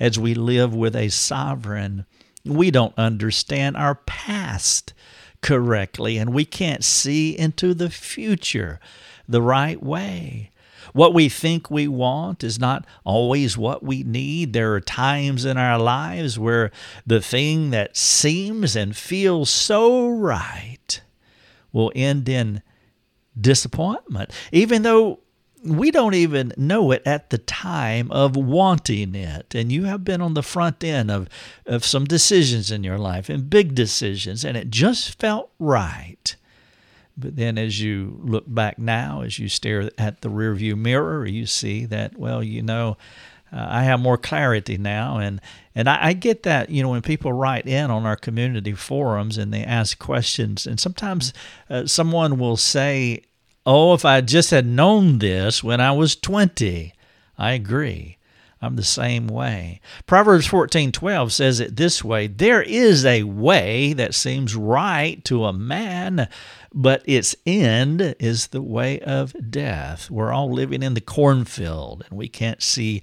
as 0.00 0.18
we 0.18 0.34
live 0.34 0.74
with 0.74 0.94
a 0.94 1.08
sovereign. 1.08 2.06
We 2.44 2.70
don't 2.70 2.94
understand 2.96 3.76
our 3.76 3.94
past 3.94 4.94
correctly, 5.40 6.18
and 6.18 6.32
we 6.32 6.44
can't 6.44 6.84
see 6.84 7.36
into 7.38 7.74
the 7.74 7.90
future 7.90 8.80
the 9.28 9.42
right 9.42 9.82
way. 9.82 10.50
What 10.92 11.12
we 11.14 11.28
think 11.28 11.70
we 11.70 11.86
want 11.86 12.42
is 12.42 12.58
not 12.58 12.86
always 13.04 13.58
what 13.58 13.82
we 13.82 14.02
need. 14.02 14.52
There 14.52 14.72
are 14.74 14.80
times 14.80 15.44
in 15.44 15.56
our 15.58 15.78
lives 15.78 16.38
where 16.38 16.70
the 17.06 17.20
thing 17.20 17.70
that 17.70 17.96
seems 17.96 18.74
and 18.74 18.96
feels 18.96 19.50
so 19.50 20.08
right 20.08 21.00
will 21.72 21.92
end 21.94 22.28
in 22.28 22.62
disappointment, 23.38 24.32
even 24.50 24.82
though 24.82 25.20
we 25.68 25.90
don't 25.90 26.14
even 26.14 26.52
know 26.56 26.90
it 26.90 27.02
at 27.04 27.30
the 27.30 27.38
time 27.38 28.10
of 28.10 28.36
wanting 28.36 29.14
it. 29.14 29.54
And 29.54 29.70
you 29.70 29.84
have 29.84 30.04
been 30.04 30.20
on 30.20 30.34
the 30.34 30.42
front 30.42 30.82
end 30.82 31.10
of, 31.10 31.28
of 31.66 31.84
some 31.84 32.04
decisions 32.04 32.70
in 32.70 32.84
your 32.84 32.98
life 32.98 33.28
and 33.28 33.50
big 33.50 33.74
decisions, 33.74 34.44
and 34.44 34.56
it 34.56 34.70
just 34.70 35.18
felt 35.18 35.50
right. 35.58 36.34
But 37.16 37.36
then 37.36 37.58
as 37.58 37.80
you 37.80 38.20
look 38.22 38.44
back 38.46 38.78
now, 38.78 39.22
as 39.22 39.38
you 39.38 39.48
stare 39.48 39.90
at 39.98 40.20
the 40.20 40.28
rearview 40.28 40.76
mirror, 40.76 41.26
you 41.26 41.46
see 41.46 41.84
that, 41.86 42.16
well, 42.16 42.42
you 42.42 42.62
know, 42.62 42.96
uh, 43.52 43.66
I 43.68 43.84
have 43.84 44.00
more 44.00 44.18
clarity 44.18 44.76
now, 44.76 45.18
and 45.18 45.40
and 45.74 45.88
I, 45.88 46.08
I, 46.08 46.12
get 46.12 46.42
that 46.42 46.68
you 46.68 46.82
know 46.82 46.90
when 46.90 47.00
people 47.00 47.32
write 47.32 47.66
in 47.66 47.90
on 47.90 48.04
our 48.04 48.16
community 48.16 48.74
forums 48.74 49.38
and 49.38 49.52
they 49.52 49.64
ask 49.64 49.98
questions, 49.98 50.66
and 50.66 50.78
sometimes 50.78 51.32
uh, 51.70 51.86
someone 51.86 52.38
will 52.38 52.58
say, 52.58 53.22
"Oh, 53.70 53.92
if 53.92 54.06
I 54.06 54.22
just 54.22 54.50
had 54.50 54.64
known 54.64 55.18
this 55.18 55.62
when 55.62 55.78
I 55.78 55.92
was 55.92 56.16
20," 56.16 56.94
I 57.36 57.52
agree. 57.52 58.16
I'm 58.62 58.76
the 58.76 58.82
same 58.82 59.26
way. 59.26 59.82
Proverbs 60.06 60.48
14:12 60.48 61.30
says 61.30 61.60
it 61.60 61.76
this 61.76 62.02
way, 62.02 62.28
there 62.28 62.62
is 62.62 63.04
a 63.04 63.24
way 63.24 63.92
that 63.92 64.14
seems 64.14 64.56
right 64.56 65.22
to 65.26 65.44
a 65.44 65.52
man, 65.52 66.28
but 66.72 67.02
its 67.04 67.36
end 67.44 68.14
is 68.18 68.46
the 68.46 68.62
way 68.62 69.00
of 69.00 69.34
death. 69.50 70.10
We're 70.10 70.32
all 70.32 70.50
living 70.50 70.82
in 70.82 70.94
the 70.94 71.02
cornfield 71.02 72.04
and 72.08 72.18
we 72.18 72.28
can't 72.28 72.62
see 72.62 73.02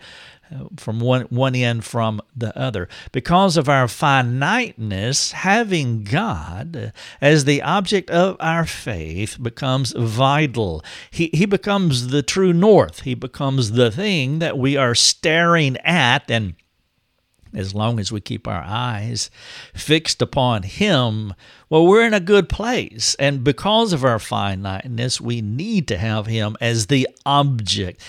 from 0.77 0.99
one, 0.99 1.23
one 1.23 1.55
end 1.55 1.83
from 1.85 2.21
the 2.35 2.57
other. 2.57 2.87
Because 3.11 3.57
of 3.57 3.69
our 3.69 3.87
finiteness, 3.87 5.31
having 5.31 6.03
God 6.03 6.93
as 7.21 7.45
the 7.45 7.61
object 7.61 8.09
of 8.09 8.37
our 8.39 8.65
faith 8.65 9.37
becomes 9.41 9.93
vital. 9.93 10.83
He, 11.09 11.29
he 11.33 11.45
becomes 11.45 12.07
the 12.07 12.23
true 12.23 12.53
north. 12.53 13.01
He 13.01 13.15
becomes 13.15 13.71
the 13.71 13.91
thing 13.91 14.39
that 14.39 14.57
we 14.57 14.77
are 14.77 14.95
staring 14.95 15.77
at 15.77 16.29
and 16.29 16.55
as 17.55 17.73
long 17.73 17.99
as 17.99 18.11
we 18.11 18.19
keep 18.19 18.47
our 18.47 18.63
eyes 18.65 19.29
fixed 19.73 20.21
upon 20.21 20.63
Him, 20.63 21.33
well, 21.69 21.87
we're 21.87 22.05
in 22.05 22.13
a 22.13 22.19
good 22.19 22.49
place. 22.49 23.15
And 23.17 23.43
because 23.43 23.93
of 23.93 24.03
our 24.03 24.19
finiteness, 24.19 25.21
we 25.21 25.41
need 25.41 25.87
to 25.87 25.97
have 25.97 26.25
Him 26.25 26.57
as 26.59 26.87
the 26.87 27.07
object 27.25 28.01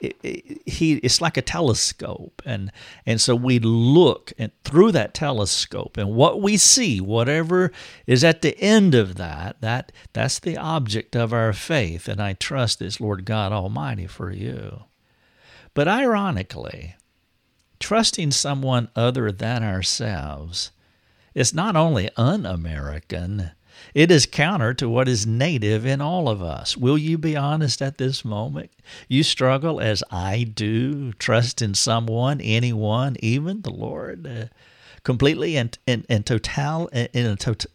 it, 0.00 0.62
he 0.66 0.94
it's 0.94 1.20
like 1.20 1.36
a 1.36 1.42
telescope. 1.42 2.42
And 2.44 2.72
and 3.06 3.20
so 3.20 3.34
we 3.34 3.58
look 3.58 4.32
and 4.38 4.52
through 4.64 4.92
that 4.92 5.14
telescope 5.14 5.96
and 5.96 6.14
what 6.14 6.40
we 6.40 6.56
see 6.56 7.00
whatever 7.00 7.72
is 8.06 8.24
at 8.24 8.42
the 8.42 8.58
end 8.60 8.94
of 8.94 9.16
that 9.16 9.60
that 9.60 9.92
that's 10.12 10.38
the 10.38 10.56
object 10.56 11.14
of 11.14 11.32
our 11.32 11.52
faith. 11.52 12.08
And 12.08 12.20
I 12.20 12.32
trust 12.32 12.78
this 12.78 13.00
Lord 13.00 13.24
God 13.24 13.52
Almighty 13.52 14.06
for 14.06 14.32
you. 14.32 14.84
But 15.74 15.88
ironically 15.88 16.96
trusting 17.78 18.30
someone 18.30 18.88
other 18.94 19.32
than 19.32 19.62
ourselves 19.62 20.70
is 21.34 21.54
not 21.54 21.76
only 21.76 22.10
un-American 22.16 23.52
it 23.94 24.10
is 24.10 24.26
counter 24.26 24.74
to 24.74 24.88
what 24.88 25.08
is 25.08 25.26
native 25.26 25.86
in 25.86 26.00
all 26.00 26.28
of 26.28 26.42
us. 26.42 26.76
Will 26.76 26.98
you 26.98 27.18
be 27.18 27.36
honest 27.36 27.82
at 27.82 27.98
this 27.98 28.24
moment? 28.24 28.70
You 29.08 29.22
struggle 29.22 29.80
as 29.80 30.02
I 30.10 30.44
do, 30.44 31.12
trust 31.14 31.62
in 31.62 31.74
someone, 31.74 32.40
anyone, 32.40 33.16
even 33.20 33.62
the 33.62 33.72
Lord, 33.72 34.26
uh, 34.26 34.44
completely 35.02 35.56
and 35.56 35.76
in, 35.86 36.04
in, 36.08 36.16
in, 36.16 36.22
total 36.24 36.88
in 36.88 37.26
a 37.26 37.36
to- 37.36 37.68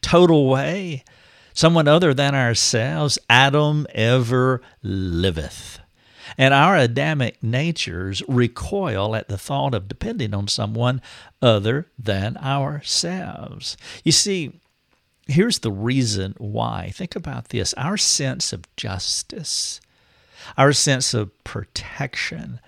total 0.00 0.48
way. 0.48 1.04
Someone 1.52 1.86
other 1.86 2.12
than 2.12 2.34
ourselves, 2.34 3.18
Adam 3.30 3.86
ever 3.94 4.60
liveth. 4.82 5.78
And 6.36 6.52
our 6.52 6.76
Adamic 6.76 7.42
natures 7.42 8.22
recoil 8.26 9.14
at 9.14 9.28
the 9.28 9.38
thought 9.38 9.74
of 9.74 9.88
depending 9.88 10.34
on 10.34 10.48
someone 10.48 11.00
other 11.40 11.86
than 11.98 12.36
ourselves. 12.38 13.76
You 14.02 14.12
see, 14.12 14.52
here's 15.26 15.60
the 15.60 15.72
reason 15.72 16.34
why. 16.38 16.90
Think 16.94 17.16
about 17.16 17.48
this 17.48 17.74
our 17.74 17.96
sense 17.96 18.52
of 18.52 18.64
justice, 18.76 19.80
our 20.56 20.72
sense 20.72 21.14
of 21.14 21.44
protection, 21.44 22.60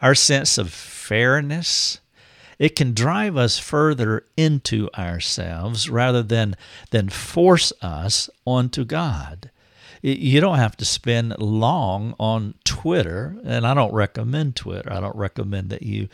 our 0.00 0.14
sense 0.14 0.58
of 0.58 0.72
fairness. 0.72 2.00
It 2.58 2.76
can 2.76 2.94
drive 2.94 3.36
us 3.36 3.58
further 3.58 4.24
into 4.36 4.88
ourselves 4.96 5.90
rather 5.90 6.22
than, 6.22 6.54
than 6.90 7.08
force 7.08 7.72
us 7.82 8.30
onto 8.46 8.84
God 8.84 9.50
you 10.04 10.38
don't 10.42 10.58
have 10.58 10.76
to 10.76 10.84
spend 10.84 11.38
long 11.38 12.14
on 12.20 12.52
Twitter, 12.62 13.38
and 13.42 13.66
I 13.66 13.72
don't 13.72 13.94
recommend 13.94 14.54
Twitter. 14.54 14.92
I 14.92 15.00
don't 15.00 15.16
recommend 15.16 15.70
that 15.70 15.82
you 15.82 16.08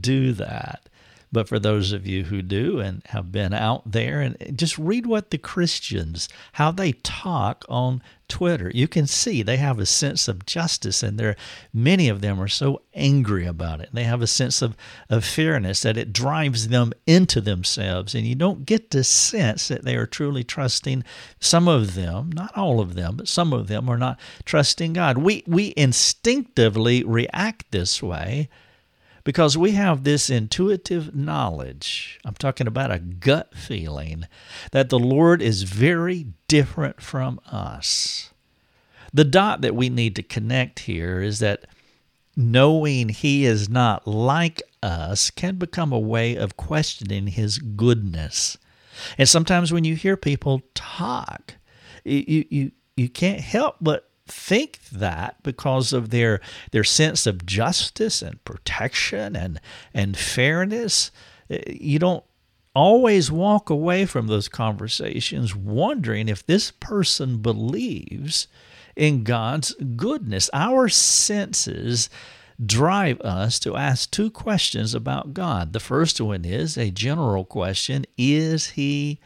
do 0.00 0.32
that. 0.32 0.88
But 1.34 1.48
for 1.48 1.58
those 1.58 1.90
of 1.90 2.06
you 2.06 2.24
who 2.24 2.42
do 2.42 2.78
and 2.78 3.02
have 3.06 3.32
been 3.32 3.52
out 3.52 3.90
there, 3.90 4.20
and 4.20 4.36
just 4.56 4.78
read 4.78 5.04
what 5.04 5.32
the 5.32 5.36
Christians, 5.36 6.28
how 6.52 6.70
they 6.70 6.92
talk 6.92 7.64
on 7.68 8.02
Twitter, 8.28 8.70
you 8.72 8.86
can 8.86 9.08
see 9.08 9.42
they 9.42 9.56
have 9.56 9.80
a 9.80 9.84
sense 9.84 10.28
of 10.28 10.46
justice, 10.46 11.02
and 11.02 11.18
there 11.18 11.34
many 11.72 12.08
of 12.08 12.20
them 12.20 12.40
are 12.40 12.46
so 12.46 12.82
angry 12.94 13.46
about 13.46 13.80
it. 13.80 13.88
They 13.92 14.04
have 14.04 14.22
a 14.22 14.28
sense 14.28 14.62
of, 14.62 14.76
of 15.10 15.24
fairness 15.24 15.80
that 15.80 15.96
it 15.96 16.12
drives 16.12 16.68
them 16.68 16.92
into 17.04 17.40
themselves, 17.40 18.14
and 18.14 18.24
you 18.24 18.36
don't 18.36 18.64
get 18.64 18.92
the 18.92 19.02
sense 19.02 19.66
that 19.66 19.84
they 19.84 19.96
are 19.96 20.06
truly 20.06 20.44
trusting. 20.44 21.02
Some 21.40 21.66
of 21.66 21.96
them, 21.96 22.30
not 22.30 22.56
all 22.56 22.78
of 22.78 22.94
them, 22.94 23.16
but 23.16 23.26
some 23.26 23.52
of 23.52 23.66
them 23.66 23.88
are 23.88 23.98
not 23.98 24.20
trusting 24.44 24.92
God. 24.92 25.18
We 25.18 25.42
we 25.48 25.74
instinctively 25.76 27.02
react 27.02 27.72
this 27.72 28.00
way 28.00 28.48
because 29.24 29.56
we 29.56 29.72
have 29.72 30.04
this 30.04 30.28
intuitive 30.28 31.14
knowledge. 31.14 32.20
I'm 32.24 32.34
talking 32.34 32.66
about 32.66 32.92
a 32.92 32.98
gut 32.98 33.54
feeling 33.56 34.26
that 34.70 34.90
the 34.90 34.98
Lord 34.98 35.40
is 35.40 35.62
very 35.62 36.26
different 36.46 37.00
from 37.00 37.40
us. 37.50 38.30
The 39.12 39.24
dot 39.24 39.62
that 39.62 39.74
we 39.74 39.88
need 39.88 40.14
to 40.16 40.22
connect 40.22 40.80
here 40.80 41.22
is 41.22 41.38
that 41.38 41.64
knowing 42.36 43.08
He 43.08 43.46
is 43.46 43.68
not 43.68 44.06
like 44.06 44.62
us 44.82 45.30
can 45.30 45.56
become 45.56 45.92
a 45.92 45.98
way 45.98 46.36
of 46.36 46.56
questioning 46.56 47.28
His 47.28 47.58
goodness. 47.58 48.58
And 49.16 49.28
sometimes 49.28 49.72
when 49.72 49.84
you 49.84 49.96
hear 49.96 50.16
people 50.16 50.62
talk, 50.74 51.54
you, 52.04 52.44
you, 52.50 52.72
you 52.96 53.08
can't 53.08 53.40
help 53.40 53.76
but 53.80 54.10
think 54.26 54.80
that 54.90 55.42
because 55.42 55.92
of 55.92 56.10
their 56.10 56.40
their 56.72 56.84
sense 56.84 57.26
of 57.26 57.44
justice 57.44 58.22
and 58.22 58.42
protection 58.44 59.36
and 59.36 59.60
and 59.92 60.16
fairness 60.16 61.10
eh, 61.50 61.60
you 61.68 61.98
don't 61.98 62.24
always 62.74 63.30
walk 63.30 63.70
away 63.70 64.04
from 64.04 64.26
those 64.26 64.48
conversations 64.48 65.54
wondering 65.54 66.28
if 66.28 66.44
this 66.44 66.70
person 66.70 67.38
believes 67.38 68.48
in 68.96 69.24
God's 69.24 69.74
goodness. 69.96 70.50
Our 70.52 70.88
senses 70.88 72.10
drive 72.64 73.20
us 73.20 73.58
to 73.60 73.76
ask 73.76 74.10
two 74.10 74.30
questions 74.30 74.94
about 74.94 75.34
God. 75.34 75.72
The 75.72 75.80
first 75.80 76.20
one 76.20 76.44
is 76.44 76.76
a 76.76 76.90
general 76.90 77.44
question 77.44 78.04
is 78.16 78.70
he 78.70 79.20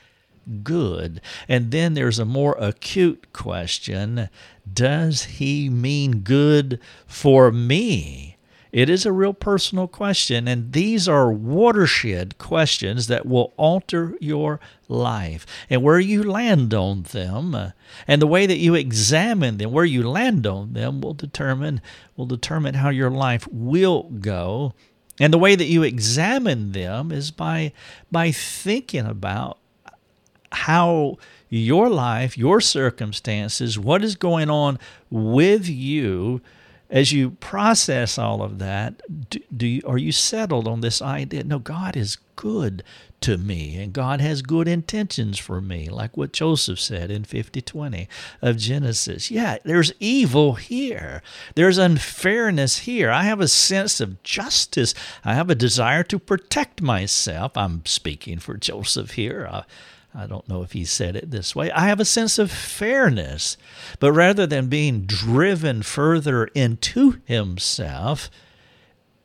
good. 0.63 1.21
And 1.49 1.71
then 1.71 1.95
there's 1.95 2.19
a 2.19 2.25
more 2.25 2.57
acute 2.59 3.33
question 3.33 4.29
Does 4.71 5.25
he 5.25 5.69
mean 5.69 6.21
good 6.21 6.81
for 7.07 7.51
me? 7.51 8.39
It 8.71 8.91
is 8.91 9.07
a 9.07 9.13
real 9.13 9.33
personal 9.33 9.89
question, 9.89 10.47
and 10.47 10.73
these 10.73 11.09
are 11.09 11.33
watershed 11.33 12.37
questions 12.37 13.07
that 13.07 13.25
will 13.25 13.55
alter 13.57 14.15
your 14.21 14.61
life. 14.89 15.47
And 15.71 15.83
where 15.83 15.99
you 15.99 16.23
land 16.23 16.75
on 16.75 17.05
them, 17.05 17.73
and 18.07 18.23
the 18.23 18.27
way 18.27 18.47
that 18.47 18.59
you 18.59 18.75
examine 18.75 19.57
them, 19.57 19.73
where 19.73 19.87
you 19.87 20.07
land 20.07 20.47
on 20.47 20.75
them, 20.75 21.01
will 21.01 21.15
determine 21.15 21.81
will 22.15 22.27
determine 22.27 22.75
how 22.75 22.91
your 22.91 23.11
life 23.11 23.49
will 23.51 24.05
go. 24.21 24.75
And 25.19 25.33
the 25.33 25.39
way 25.39 25.57
that 25.57 25.67
you 25.67 25.83
examine 25.83 26.73
them 26.73 27.11
is 27.11 27.31
by 27.31 27.73
by 28.13 28.33
thinking 28.33 29.07
about 29.07 29.59
how 30.53 31.17
your 31.49 31.89
life, 31.89 32.37
your 32.37 32.61
circumstances, 32.61 33.79
what 33.79 34.05
is 34.05 34.17
going 34.17 34.51
on 34.51 34.79
with 35.11 35.69
you 35.69 36.41
as 36.91 37.13
you 37.13 37.31
process 37.33 38.19
all 38.19 38.43
of 38.43 38.59
that, 38.59 39.03
do, 39.29 39.41
do 39.55 39.67
you, 39.67 39.83
are 39.87 39.99
you 39.99 40.13
settled 40.13 40.67
on 40.67 40.81
this 40.81 41.03
idea? 41.03 41.45
No, 41.45 41.59
God 41.59 41.97
is 41.97 42.17
good 42.35 42.83
to 43.21 43.37
me, 43.37 43.77
and 43.77 43.93
God 43.93 44.21
has 44.21 44.43
good 44.43 44.69
intentions 44.69 45.39
for 45.39 45.61
me, 45.61 45.89
like 45.89 46.17
what 46.17 46.33
Joseph 46.33 46.81
said 46.81 47.11
in 47.11 47.25
5020 47.25 48.09
of 48.41 48.57
Genesis. 48.57 49.31
Yeah, 49.31 49.59
there's 49.65 49.93
evil 49.99 50.55
here, 50.55 51.23
there's 51.57 51.79
unfairness 51.79 52.79
here. 52.79 53.11
I 53.11 53.25
have 53.25 53.41
a 53.41 53.49
sense 53.49 54.01
of 54.01 54.23
justice, 54.23 54.95
I 55.25 55.35
have 55.35 55.51
a 55.51 55.55
desire 55.55 56.05
to 56.05 56.19
protect 56.19 56.81
myself. 56.81 57.57
I'm 57.57 57.85
speaking 57.85 58.39
for 58.39 58.57
Joseph 58.57 59.13
here. 59.13 59.49
Uh, 59.51 59.63
I 60.19 60.27
don't 60.27 60.49
know 60.49 60.63
if 60.63 60.73
he 60.73 60.85
said 60.85 61.15
it 61.15 61.31
this 61.31 61.55
way. 61.55 61.71
I 61.71 61.87
have 61.87 62.01
a 62.01 62.05
sense 62.05 62.41
of 62.41 62.51
fairness. 62.51 63.57
But 64.01 64.11
rather 64.13 64.49
than 64.49 64.67
being 64.67 65.03
driven 65.03 65.83
further 65.83 66.47
into 66.47 67.21
himself, 67.25 68.29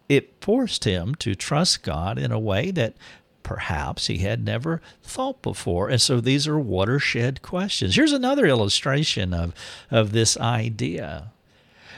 it 0.07 0.35
forced 0.39 0.83
him 0.83 1.15
to 1.15 1.33
trust 1.33 1.81
God 1.81 2.19
in 2.19 2.31
a 2.31 2.37
way 2.37 2.69
that 2.69 2.93
perhaps 3.41 4.05
he 4.05 4.19
had 4.19 4.45
never 4.45 4.81
thought 5.01 5.41
before. 5.41 5.89
And 5.89 5.99
so 5.99 6.21
these 6.21 6.47
are 6.47 6.59
watershed 6.59 7.41
questions. 7.41 7.95
Here's 7.95 8.13
another 8.13 8.45
illustration 8.45 9.33
of, 9.33 9.55
of 9.89 10.11
this 10.11 10.37
idea. 10.37 11.31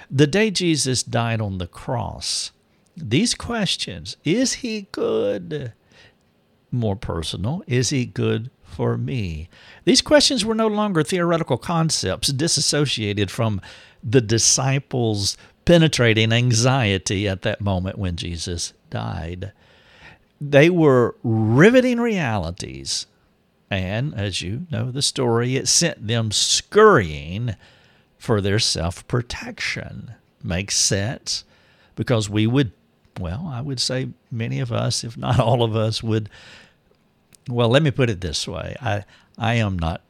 The 0.10 0.28
day 0.28 0.52
Jesus 0.52 1.04
died 1.04 1.42
on 1.42 1.58
the 1.58 1.68
cross, 1.68 2.52
these 2.96 3.36
questions 3.36 4.16
is 4.24 4.54
he 4.54 4.88
good? 4.94 5.74
More 6.72 6.96
personal, 6.96 7.62
is 7.68 7.90
he 7.90 8.06
good 8.06 8.50
for 8.76 8.98
me? 8.98 9.50
These 9.86 10.02
questions 10.02 10.46
were 10.46 10.56
no 10.56 10.68
longer 10.68 11.04
theoretical 11.04 11.58
concepts 11.58 12.28
disassociated 12.30 13.32
from 13.32 13.62
the 14.04 14.22
disciples' 14.22 15.38
penetrating 15.66 16.32
anxiety 16.32 17.28
at 17.28 17.42
that 17.42 17.62
moment 17.62 17.98
when 17.98 18.16
Jesus 18.16 18.74
died. 18.90 19.52
They 20.40 20.70
were 20.70 21.16
riveting 21.24 22.00
realities. 22.00 23.08
And 23.72 24.14
as 24.14 24.42
you 24.42 24.68
know 24.70 24.92
the 24.92 25.02
story, 25.02 25.56
it 25.56 25.68
sent 25.68 26.08
them 26.08 26.32
scurrying 26.32 27.56
for 28.18 28.42
their 28.42 28.60
self 28.60 29.08
protection. 29.08 30.14
Makes 30.44 30.78
sense 30.78 31.46
because 31.96 32.30
we 32.30 32.46
would, 32.46 32.72
well, 33.20 33.50
I 33.52 33.62
would 33.62 33.80
say 33.80 34.10
many 34.30 34.60
of 34.60 34.72
us, 34.72 35.04
if 35.04 35.18
not 35.18 35.40
all 35.40 35.64
of 35.64 35.76
us, 35.76 36.04
would 36.04 36.30
well, 37.50 37.70
let 37.70 37.84
me 37.84 37.92
put 37.92 38.10
it 38.10 38.22
this 38.22 38.48
way. 38.48 38.76
I 38.82 39.04
I 39.38 39.56
am 39.56 39.78
not 39.78 40.02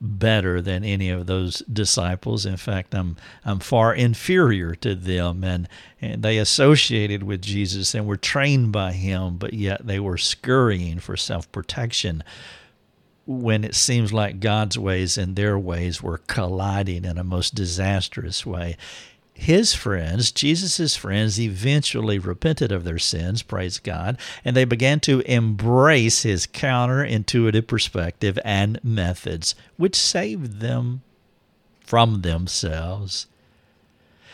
better 0.00 0.60
than 0.60 0.84
any 0.84 1.08
of 1.08 1.26
those 1.26 1.60
disciples. 1.60 2.44
In 2.44 2.56
fact, 2.56 2.94
I'm 2.94 3.16
I'm 3.44 3.58
far 3.58 3.94
inferior 3.94 4.74
to 4.76 4.94
them 4.94 5.42
and, 5.44 5.68
and 6.00 6.22
they 6.22 6.38
associated 6.38 7.22
with 7.22 7.42
Jesus 7.42 7.94
and 7.94 8.06
were 8.06 8.16
trained 8.16 8.72
by 8.72 8.92
him, 8.92 9.36
but 9.36 9.54
yet 9.54 9.86
they 9.86 9.98
were 9.98 10.18
scurrying 10.18 10.98
for 10.98 11.16
self-protection 11.16 12.22
when 13.26 13.64
it 13.64 13.74
seems 13.74 14.12
like 14.12 14.40
God's 14.40 14.78
ways 14.78 15.16
and 15.16 15.34
their 15.34 15.58
ways 15.58 16.02
were 16.02 16.18
colliding 16.18 17.06
in 17.06 17.16
a 17.16 17.24
most 17.24 17.54
disastrous 17.54 18.44
way 18.44 18.76
his 19.34 19.74
friends, 19.74 20.30
Jesus' 20.30 20.94
friends, 20.94 21.40
eventually 21.40 22.20
repented 22.20 22.70
of 22.70 22.84
their 22.84 23.00
sins, 23.00 23.42
praise 23.42 23.78
God, 23.78 24.16
and 24.44 24.56
they 24.56 24.64
began 24.64 25.00
to 25.00 25.20
embrace 25.20 26.22
his 26.22 26.46
counterintuitive 26.46 27.66
perspective 27.66 28.38
and 28.44 28.82
methods, 28.84 29.56
which 29.76 29.96
saved 29.96 30.60
them 30.60 31.02
from 31.80 32.22
themselves. 32.22 33.26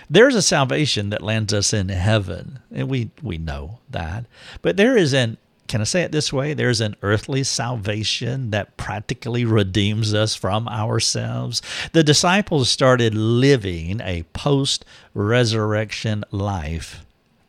There's 0.08 0.34
a 0.34 0.42
salvation 0.42 1.10
that 1.10 1.22
lands 1.22 1.54
us 1.54 1.72
in 1.72 1.88
heaven, 1.88 2.58
and 2.70 2.88
we, 2.88 3.10
we 3.22 3.38
know 3.38 3.78
that. 3.88 4.26
But 4.60 4.76
there 4.76 4.96
is 4.96 5.14
an 5.14 5.38
can 5.70 5.80
I 5.80 5.84
say 5.84 6.02
it 6.02 6.10
this 6.10 6.32
way? 6.32 6.52
There's 6.52 6.80
an 6.80 6.96
earthly 7.00 7.44
salvation 7.44 8.50
that 8.50 8.76
practically 8.76 9.44
redeems 9.44 10.12
us 10.12 10.34
from 10.34 10.66
ourselves. 10.66 11.62
The 11.92 12.02
disciples 12.02 12.68
started 12.68 13.14
living 13.14 14.00
a 14.00 14.24
post 14.32 14.84
resurrection 15.14 16.24
life 16.32 17.06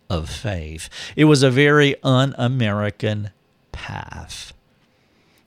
of 0.07 0.29
faith. 0.29 0.87
It 1.15 1.25
was 1.25 1.41
a 1.41 1.49
very 1.49 1.95
un 2.03 2.35
American 2.37 3.31
path. 3.71 4.53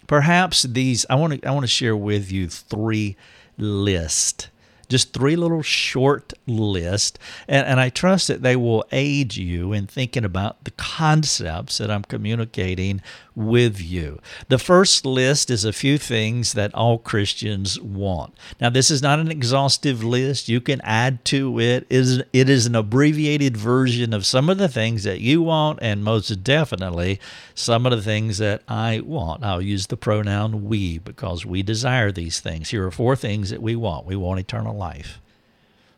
Perhaps 0.08 0.64
these, 0.64 1.06
I 1.08 1.14
want 1.14 1.40
to, 1.40 1.48
I 1.48 1.52
want 1.52 1.62
to 1.62 1.68
share 1.68 1.96
with 1.96 2.32
you 2.32 2.48
three 2.48 3.16
lists 3.56 4.48
just 4.84 5.12
three 5.12 5.36
little 5.36 5.62
short 5.62 6.32
lists. 6.46 7.18
And, 7.48 7.66
and 7.66 7.80
I 7.80 7.88
trust 7.88 8.28
that 8.28 8.42
they 8.42 8.56
will 8.56 8.84
aid 8.92 9.36
you 9.36 9.72
in 9.72 9.86
thinking 9.86 10.24
about 10.24 10.64
the 10.64 10.70
concepts 10.72 11.78
that 11.78 11.90
I'm 11.90 12.02
communicating 12.02 13.02
with 13.36 13.80
you. 13.80 14.20
The 14.48 14.58
first 14.58 15.04
list 15.04 15.50
is 15.50 15.64
a 15.64 15.72
few 15.72 15.98
things 15.98 16.52
that 16.52 16.74
all 16.74 16.98
Christians 16.98 17.80
want. 17.80 18.34
Now, 18.60 18.70
this 18.70 18.90
is 18.90 19.02
not 19.02 19.18
an 19.18 19.30
exhaustive 19.30 20.04
list. 20.04 20.48
You 20.48 20.60
can 20.60 20.80
add 20.82 21.24
to 21.26 21.58
it. 21.58 21.86
It 21.90 22.48
is 22.48 22.66
an 22.66 22.74
abbreviated 22.74 23.56
version 23.56 24.12
of 24.14 24.24
some 24.24 24.48
of 24.48 24.58
the 24.58 24.68
things 24.68 25.02
that 25.04 25.20
you 25.20 25.42
want, 25.42 25.80
and 25.82 26.04
most 26.04 26.44
definitely 26.44 27.18
some 27.54 27.86
of 27.86 27.92
the 27.92 28.02
things 28.02 28.38
that 28.38 28.62
I 28.68 29.00
want. 29.00 29.44
I'll 29.44 29.62
use 29.62 29.88
the 29.88 29.96
pronoun 29.96 30.68
we 30.68 30.98
because 30.98 31.44
we 31.44 31.62
desire 31.62 32.12
these 32.12 32.40
things. 32.40 32.70
Here 32.70 32.86
are 32.86 32.90
four 32.90 33.16
things 33.16 33.50
that 33.50 33.62
we 33.62 33.74
want 33.74 34.06
we 34.06 34.16
want 34.16 34.40
eternal 34.40 34.76
life, 34.76 35.20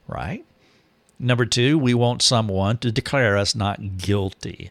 right? 0.08 0.44
Number 1.18 1.46
two, 1.46 1.78
we 1.78 1.94
want 1.94 2.22
someone 2.22 2.78
to 2.78 2.92
declare 2.92 3.36
us 3.36 3.54
not 3.54 3.96
guilty. 3.98 4.70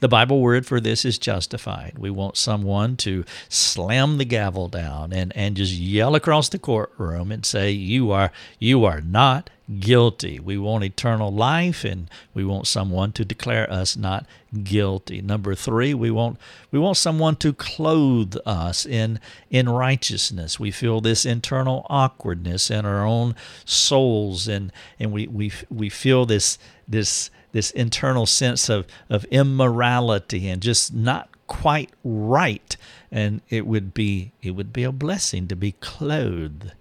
The 0.00 0.08
Bible 0.08 0.40
word 0.40 0.66
for 0.66 0.80
this 0.80 1.04
is 1.04 1.18
justified. 1.18 1.98
We 1.98 2.10
want 2.10 2.36
someone 2.36 2.96
to 2.98 3.24
slam 3.48 4.18
the 4.18 4.24
gavel 4.24 4.68
down 4.68 5.12
and, 5.12 5.32
and 5.36 5.56
just 5.56 5.72
yell 5.72 6.14
across 6.14 6.48
the 6.48 6.58
courtroom 6.58 7.32
and 7.32 7.44
say, 7.44 7.70
You 7.70 8.10
are 8.12 8.32
you 8.58 8.84
are 8.84 9.00
not 9.00 9.50
guilty. 9.80 10.38
We 10.40 10.58
want 10.58 10.84
eternal 10.84 11.32
life 11.32 11.84
and 11.84 12.10
we 12.34 12.44
want 12.44 12.66
someone 12.66 13.12
to 13.12 13.24
declare 13.24 13.70
us 13.70 13.96
not 13.96 14.26
guilty. 14.62 15.22
Number 15.22 15.54
3, 15.54 15.94
we 15.94 16.10
want 16.10 16.38
we 16.70 16.78
want 16.78 16.96
someone 16.96 17.36
to 17.36 17.52
clothe 17.52 18.36
us 18.44 18.84
in 18.84 19.20
in 19.50 19.68
righteousness. 19.68 20.58
We 20.58 20.70
feel 20.70 21.00
this 21.00 21.24
internal 21.24 21.86
awkwardness 21.88 22.70
in 22.70 22.84
our 22.84 23.06
own 23.06 23.34
souls 23.64 24.48
and 24.48 24.72
and 24.98 25.12
we 25.12 25.26
we 25.26 25.52
we 25.70 25.88
feel 25.88 26.26
this 26.26 26.58
this 26.86 27.30
this 27.52 27.70
internal 27.70 28.26
sense 28.26 28.68
of 28.68 28.86
of 29.08 29.24
immorality 29.26 30.48
and 30.48 30.60
just 30.60 30.92
not 30.92 31.28
quite 31.46 31.90
right. 32.02 32.76
And 33.10 33.42
it 33.48 33.66
would 33.66 33.94
be 33.94 34.32
it 34.42 34.52
would 34.52 34.72
be 34.72 34.84
a 34.84 34.92
blessing 34.92 35.48
to 35.48 35.56
be 35.56 35.72
clothed 35.72 36.72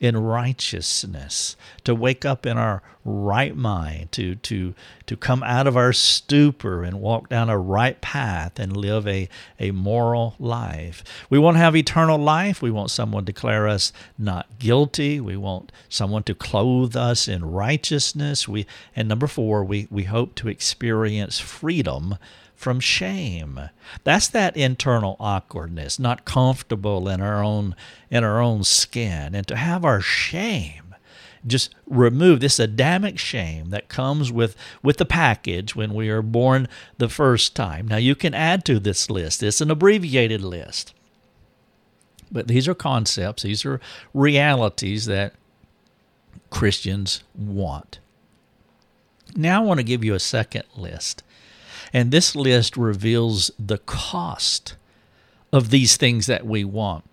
in 0.00 0.16
righteousness, 0.16 1.56
to 1.84 1.94
wake 1.94 2.24
up 2.24 2.46
in 2.46 2.56
our 2.56 2.82
right 3.04 3.56
mind, 3.56 4.12
to, 4.12 4.34
to, 4.36 4.74
to 5.06 5.16
come 5.16 5.42
out 5.42 5.66
of 5.66 5.76
our 5.76 5.92
stupor 5.92 6.84
and 6.84 7.00
walk 7.00 7.28
down 7.28 7.48
a 7.48 7.58
right 7.58 8.00
path 8.00 8.58
and 8.58 8.76
live 8.76 9.08
a, 9.08 9.28
a 9.58 9.70
moral 9.70 10.34
life. 10.38 11.02
We 11.30 11.38
want 11.38 11.56
to 11.56 11.60
have 11.60 11.74
eternal 11.74 12.18
life. 12.18 12.62
We 12.62 12.70
want 12.70 12.90
someone 12.90 13.24
to 13.24 13.32
declare 13.32 13.66
us 13.66 13.92
not 14.18 14.58
guilty. 14.58 15.20
We 15.20 15.36
want 15.36 15.72
someone 15.88 16.22
to 16.24 16.34
clothe 16.34 16.94
us 16.96 17.26
in 17.26 17.44
righteousness. 17.44 18.46
We, 18.46 18.66
and 18.94 19.08
number 19.08 19.26
four, 19.26 19.64
we, 19.64 19.88
we 19.90 20.04
hope 20.04 20.34
to 20.36 20.48
experience 20.48 21.38
freedom 21.40 22.16
from 22.58 22.80
shame. 22.80 23.70
That's 24.02 24.26
that 24.28 24.56
internal 24.56 25.16
awkwardness, 25.20 25.98
not 26.00 26.24
comfortable 26.24 27.08
in 27.08 27.22
our 27.22 27.42
own 27.42 27.76
in 28.10 28.24
our 28.24 28.40
own 28.40 28.64
skin, 28.64 29.34
and 29.34 29.46
to 29.46 29.56
have 29.56 29.84
our 29.84 30.00
shame 30.00 30.88
just 31.46 31.72
remove 31.86 32.40
this 32.40 32.58
Adamic 32.58 33.16
shame 33.16 33.70
that 33.70 33.88
comes 33.88 34.32
with 34.32 34.56
with 34.82 34.96
the 34.96 35.04
package 35.04 35.76
when 35.76 35.94
we 35.94 36.08
are 36.08 36.20
born 36.20 36.66
the 36.98 37.08
first 37.08 37.54
time. 37.54 37.86
Now 37.86 37.96
you 37.96 38.16
can 38.16 38.34
add 38.34 38.64
to 38.64 38.80
this 38.80 39.08
list. 39.08 39.42
It's 39.42 39.60
an 39.60 39.70
abbreviated 39.70 40.42
list. 40.42 40.94
But 42.30 42.48
these 42.48 42.66
are 42.66 42.74
concepts, 42.74 43.44
these 43.44 43.64
are 43.64 43.80
realities 44.12 45.06
that 45.06 45.32
Christians 46.50 47.22
want. 47.34 48.00
Now 49.36 49.62
I 49.62 49.64
want 49.64 49.78
to 49.78 49.84
give 49.84 50.04
you 50.04 50.14
a 50.14 50.20
second 50.20 50.64
list. 50.76 51.22
And 51.92 52.10
this 52.10 52.36
list 52.36 52.76
reveals 52.76 53.50
the 53.58 53.78
cost 53.78 54.76
of 55.52 55.70
these 55.70 55.96
things 55.96 56.26
that 56.26 56.46
we 56.46 56.64
want. 56.64 57.04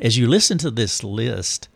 As 0.00 0.16
you 0.16 0.28
listen 0.28 0.58
to 0.58 0.70
this 0.70 1.02
list, 1.02 1.68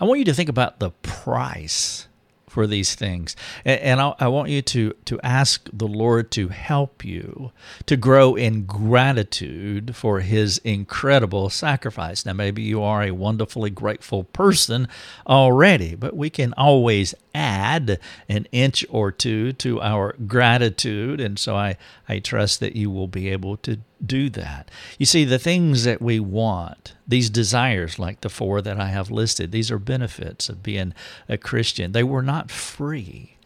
I 0.00 0.04
want 0.04 0.18
you 0.18 0.24
to 0.26 0.34
think 0.34 0.48
about 0.48 0.80
the 0.80 0.90
price 1.02 2.08
for 2.52 2.66
these 2.66 2.94
things. 2.94 3.34
And 3.64 4.00
I, 4.00 4.28
want 4.28 4.50
you 4.50 4.60
to, 4.62 4.92
to 5.06 5.18
ask 5.22 5.68
the 5.72 5.88
Lord 5.88 6.30
to 6.32 6.48
help 6.48 7.02
you 7.04 7.50
to 7.86 7.96
grow 7.96 8.34
in 8.34 8.66
gratitude 8.66 9.96
for 9.96 10.20
his 10.20 10.58
incredible 10.58 11.48
sacrifice. 11.48 12.26
Now, 12.26 12.34
maybe 12.34 12.62
you 12.62 12.82
are 12.82 13.02
a 13.02 13.12
wonderfully 13.12 13.70
grateful 13.70 14.24
person 14.24 14.86
already, 15.26 15.94
but 15.94 16.14
we 16.14 16.28
can 16.28 16.52
always 16.58 17.14
add 17.34 17.98
an 18.28 18.46
inch 18.52 18.84
or 18.90 19.10
two 19.10 19.52
to 19.54 19.80
our 19.80 20.14
gratitude. 20.26 21.20
And 21.20 21.38
so 21.38 21.56
I, 21.56 21.76
I 22.08 22.18
trust 22.18 22.60
that 22.60 22.76
you 22.76 22.90
will 22.90 23.08
be 23.08 23.28
able 23.28 23.56
to 23.58 23.78
do 24.04 24.28
that. 24.30 24.70
You 24.98 25.06
see, 25.06 25.24
the 25.24 25.38
things 25.38 25.84
that 25.84 26.02
we 26.02 26.20
want, 26.20 26.94
these 27.06 27.30
desires, 27.30 27.98
like 27.98 28.20
the 28.20 28.28
four 28.28 28.60
that 28.62 28.80
I 28.80 28.88
have 28.88 29.10
listed, 29.10 29.52
these 29.52 29.70
are 29.70 29.78
benefits 29.78 30.48
of 30.48 30.62
being 30.62 30.94
a 31.28 31.38
Christian. 31.38 31.92
They 31.92 32.04
were 32.04 32.22
not 32.22 32.50
free. 32.50 33.36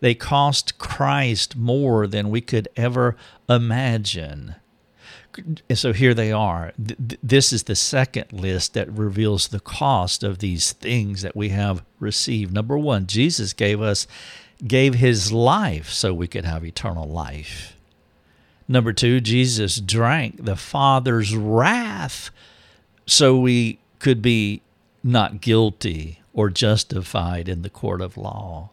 They 0.00 0.14
cost 0.14 0.78
Christ 0.78 1.56
more 1.56 2.06
than 2.06 2.30
we 2.30 2.40
could 2.40 2.68
ever 2.76 3.16
imagine. 3.48 4.56
So 5.74 5.92
here 5.92 6.14
they 6.14 6.32
are. 6.32 6.72
This 6.76 7.52
is 7.52 7.64
the 7.64 7.74
second 7.74 8.32
list 8.32 8.74
that 8.74 8.90
reveals 8.90 9.48
the 9.48 9.60
cost 9.60 10.22
of 10.22 10.38
these 10.38 10.72
things 10.72 11.22
that 11.22 11.36
we 11.36 11.50
have 11.50 11.84
received. 12.00 12.52
Number 12.52 12.78
one, 12.78 13.06
Jesus 13.06 13.52
gave 13.52 13.80
us 13.80 14.06
gave 14.66 14.94
his 14.94 15.32
life 15.32 15.90
so 15.90 16.14
we 16.14 16.28
could 16.28 16.44
have 16.44 16.64
eternal 16.64 17.08
life. 17.08 17.76
Number 18.68 18.92
two, 18.92 19.20
Jesus 19.20 19.80
drank 19.80 20.44
the 20.44 20.56
Father's 20.56 21.34
wrath 21.34 22.30
so 23.06 23.36
we 23.36 23.78
could 23.98 24.22
be 24.22 24.62
not 25.02 25.40
guilty 25.40 26.20
or 26.32 26.48
justified 26.50 27.48
in 27.48 27.62
the 27.62 27.70
court 27.70 28.00
of 28.00 28.16
law. 28.16 28.70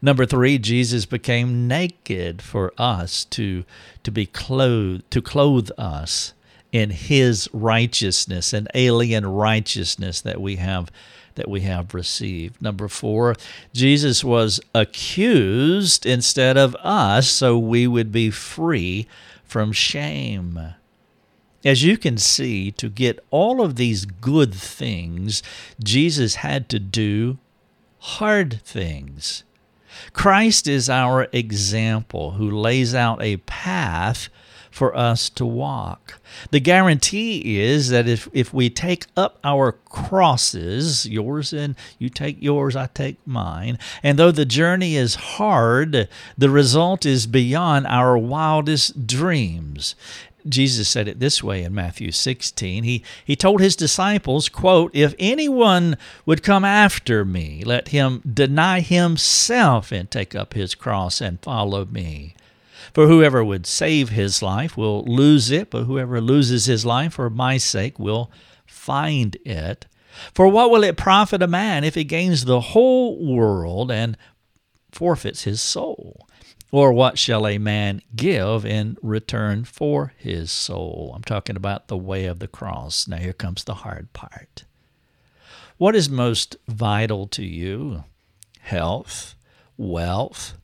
Number 0.00 0.26
three, 0.26 0.58
Jesus 0.58 1.06
became 1.06 1.66
naked 1.68 2.42
for 2.42 2.72
us 2.78 3.24
to, 3.26 3.64
to 4.02 4.10
be 4.10 4.26
clothed, 4.26 5.10
to 5.10 5.22
clothe 5.22 5.70
us 5.76 6.34
in 6.72 6.90
his 6.90 7.48
righteousness 7.52 8.52
and 8.52 8.68
alien 8.74 9.26
righteousness 9.26 10.20
that 10.20 10.40
we 10.40 10.56
have 10.56 10.90
that 11.38 11.48
we 11.48 11.60
have 11.60 11.94
received. 11.94 12.60
Number 12.60 12.88
4, 12.88 13.36
Jesus 13.72 14.24
was 14.24 14.58
accused 14.74 16.04
instead 16.04 16.56
of 16.56 16.74
us 16.82 17.28
so 17.28 17.56
we 17.56 17.86
would 17.86 18.10
be 18.10 18.28
free 18.28 19.06
from 19.44 19.70
shame. 19.70 20.74
As 21.64 21.84
you 21.84 21.96
can 21.96 22.18
see, 22.18 22.72
to 22.72 22.88
get 22.88 23.24
all 23.30 23.62
of 23.62 23.76
these 23.76 24.04
good 24.04 24.52
things, 24.52 25.42
Jesus 25.82 26.36
had 26.36 26.68
to 26.70 26.80
do 26.80 27.38
hard 27.98 28.60
things. 28.62 29.44
Christ 30.12 30.66
is 30.66 30.88
our 30.88 31.28
example 31.32 32.32
who 32.32 32.50
lays 32.50 32.94
out 32.94 33.22
a 33.22 33.38
path 33.38 34.28
for 34.70 34.96
us 34.96 35.28
to 35.30 35.44
walk. 35.44 36.20
The 36.50 36.60
guarantee 36.60 37.58
is 37.60 37.88
that 37.88 38.06
if, 38.06 38.28
if 38.32 38.54
we 38.54 38.70
take 38.70 39.06
up 39.16 39.38
our 39.42 39.72
crosses, 39.72 41.04
yours 41.04 41.52
and 41.52 41.74
you 41.98 42.08
take 42.08 42.36
yours, 42.40 42.76
I 42.76 42.86
take 42.86 43.16
mine, 43.26 43.78
and 44.02 44.18
though 44.18 44.30
the 44.30 44.44
journey 44.44 44.94
is 44.94 45.14
hard, 45.14 46.08
the 46.36 46.50
result 46.50 47.04
is 47.04 47.26
beyond 47.26 47.86
our 47.88 48.16
wildest 48.16 49.06
dreams. 49.06 49.96
Jesus 50.46 50.88
said 50.88 51.08
it 51.08 51.20
this 51.20 51.42
way 51.42 51.64
in 51.64 51.74
Matthew 51.74 52.12
16. 52.12 52.84
He, 52.84 53.02
he 53.24 53.36
told 53.36 53.60
his 53.60 53.76
disciples, 53.76 54.48
quote, 54.48 54.90
If 54.94 55.14
anyone 55.18 55.96
would 56.26 56.42
come 56.42 56.64
after 56.64 57.24
me, 57.24 57.62
let 57.64 57.88
him 57.88 58.22
deny 58.30 58.80
himself 58.80 59.90
and 59.90 60.10
take 60.10 60.34
up 60.34 60.54
his 60.54 60.74
cross 60.74 61.20
and 61.20 61.40
follow 61.40 61.84
me. 61.86 62.34
For 62.94 63.06
whoever 63.06 63.44
would 63.44 63.66
save 63.66 64.10
his 64.10 64.42
life 64.42 64.76
will 64.76 65.04
lose 65.04 65.50
it, 65.50 65.70
but 65.70 65.84
whoever 65.84 66.20
loses 66.20 66.66
his 66.66 66.86
life 66.86 67.14
for 67.14 67.28
my 67.28 67.56
sake 67.58 67.98
will 67.98 68.30
find 68.66 69.36
it. 69.44 69.86
For 70.34 70.48
what 70.48 70.70
will 70.70 70.84
it 70.84 70.96
profit 70.96 71.42
a 71.42 71.46
man 71.46 71.84
if 71.84 71.94
he 71.94 72.04
gains 72.04 72.44
the 72.44 72.60
whole 72.60 73.24
world 73.24 73.90
and 73.90 74.16
forfeits 74.90 75.44
his 75.44 75.60
soul? 75.60 76.26
Or 76.70 76.92
what 76.92 77.18
shall 77.18 77.46
a 77.46 77.58
man 77.58 78.02
give 78.14 78.66
in 78.66 78.98
return 79.00 79.64
for 79.64 80.12
his 80.18 80.52
soul? 80.52 81.12
I'm 81.14 81.22
talking 81.22 81.56
about 81.56 81.88
the 81.88 81.96
way 81.96 82.26
of 82.26 82.40
the 82.40 82.48
cross. 82.48 83.08
Now, 83.08 83.16
here 83.16 83.32
comes 83.32 83.64
the 83.64 83.74
hard 83.74 84.12
part. 84.12 84.64
What 85.78 85.94
is 85.94 86.10
most 86.10 86.56
vital 86.66 87.26
to 87.28 87.44
you? 87.44 88.04
Health, 88.60 89.34
wealth, 89.78 90.58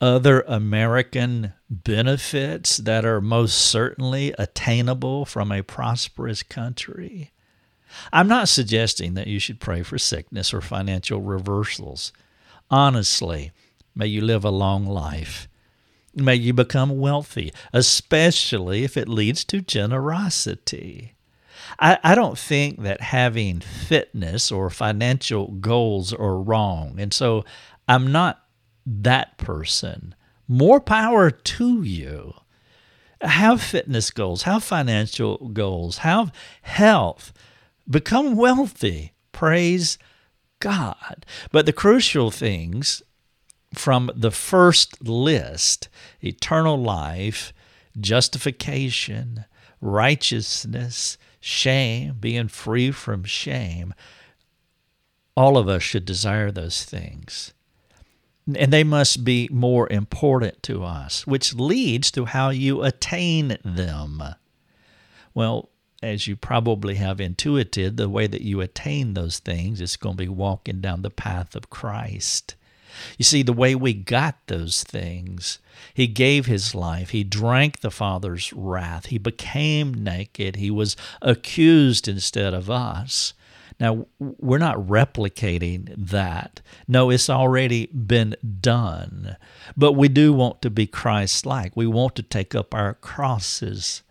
other 0.00 0.40
American 0.48 1.52
benefits 1.68 2.78
that 2.78 3.04
are 3.04 3.20
most 3.20 3.58
certainly 3.58 4.34
attainable 4.38 5.26
from 5.26 5.52
a 5.52 5.62
prosperous 5.62 6.42
country? 6.42 7.32
I'm 8.10 8.28
not 8.28 8.48
suggesting 8.48 9.14
that 9.14 9.26
you 9.26 9.38
should 9.38 9.60
pray 9.60 9.82
for 9.82 9.98
sickness 9.98 10.54
or 10.54 10.62
financial 10.62 11.20
reversals. 11.20 12.12
Honestly, 12.70 13.52
may 13.94 14.06
you 14.06 14.20
live 14.20 14.44
a 14.44 14.50
long 14.50 14.86
life. 14.86 15.48
May 16.14 16.34
you 16.34 16.52
become 16.52 16.98
wealthy, 16.98 17.52
especially 17.72 18.84
if 18.84 18.96
it 18.96 19.08
leads 19.08 19.44
to 19.46 19.62
generosity. 19.62 21.14
I, 21.78 21.98
I 22.04 22.14
don't 22.14 22.38
think 22.38 22.82
that 22.82 23.00
having 23.00 23.60
fitness 23.60 24.52
or 24.52 24.68
financial 24.68 25.48
goals 25.52 26.12
are 26.12 26.36
wrong. 26.36 26.96
And 26.98 27.14
so 27.14 27.44
I'm 27.88 28.12
not 28.12 28.44
that 28.84 29.38
person. 29.38 30.14
More 30.48 30.80
power 30.80 31.30
to 31.30 31.82
you. 31.82 32.34
Have 33.22 33.62
fitness 33.62 34.10
goals, 34.10 34.42
have 34.42 34.64
financial 34.64 35.38
goals, 35.48 35.98
have 35.98 36.32
health, 36.62 37.32
become 37.88 38.36
wealthy. 38.36 39.12
Praise 39.30 39.96
God. 40.58 41.24
But 41.52 41.66
the 41.66 41.72
crucial 41.72 42.30
things 42.32 43.02
from 43.74 44.10
the 44.14 44.30
first 44.30 45.02
list 45.06 45.88
eternal 46.22 46.80
life, 46.80 47.52
justification, 47.98 49.44
righteousness, 49.80 51.18
shame, 51.40 52.16
being 52.20 52.48
free 52.48 52.90
from 52.90 53.24
shame 53.24 53.94
all 55.36 55.56
of 55.56 55.68
us 55.68 55.82
should 55.82 56.04
desire 56.04 56.50
those 56.50 56.84
things. 56.84 57.52
And 58.54 58.72
they 58.72 58.84
must 58.84 59.24
be 59.24 59.48
more 59.52 59.90
important 59.90 60.62
to 60.64 60.84
us, 60.84 61.26
which 61.26 61.54
leads 61.54 62.10
to 62.12 62.24
how 62.24 62.50
you 62.50 62.82
attain 62.82 63.56
them. 63.64 64.22
Well, 65.32 65.70
as 66.02 66.26
you 66.26 66.34
probably 66.34 66.96
have 66.96 67.20
intuited, 67.20 67.96
the 67.96 68.08
way 68.08 68.26
that 68.26 68.42
you 68.42 68.60
attain 68.60 69.14
those 69.14 69.38
things 69.38 69.80
is 69.80 69.96
going 69.96 70.16
to 70.16 70.24
be 70.24 70.28
walking 70.28 70.80
down 70.80 71.02
the 71.02 71.10
path 71.10 71.54
of 71.54 71.70
Christ. 71.70 72.56
You 73.18 73.24
see, 73.24 73.42
the 73.42 73.52
way 73.52 73.74
we 73.74 73.94
got 73.94 74.36
those 74.46 74.82
things, 74.84 75.58
He 75.94 76.06
gave 76.06 76.46
His 76.46 76.74
life, 76.74 77.10
He 77.10 77.24
drank 77.24 77.80
the 77.80 77.90
Father's 77.90 78.52
wrath, 78.52 79.06
He 79.06 79.18
became 79.18 79.92
naked, 79.94 80.56
He 80.56 80.70
was 80.70 80.96
accused 81.20 82.08
instead 82.08 82.54
of 82.54 82.70
us. 82.70 83.34
Now, 83.80 84.06
we're 84.18 84.58
not 84.58 84.76
replicating 84.76 85.92
that. 85.96 86.60
No, 86.86 87.10
it's 87.10 87.28
already 87.28 87.86
been 87.86 88.36
done. 88.60 89.36
But 89.76 89.92
we 89.92 90.08
do 90.08 90.32
want 90.32 90.62
to 90.62 90.70
be 90.70 90.86
Christ 90.86 91.46
like. 91.46 91.76
We 91.76 91.86
want 91.86 92.14
to 92.16 92.22
take 92.22 92.54
up 92.54 92.74
our 92.74 92.94
crosses. 92.94 94.02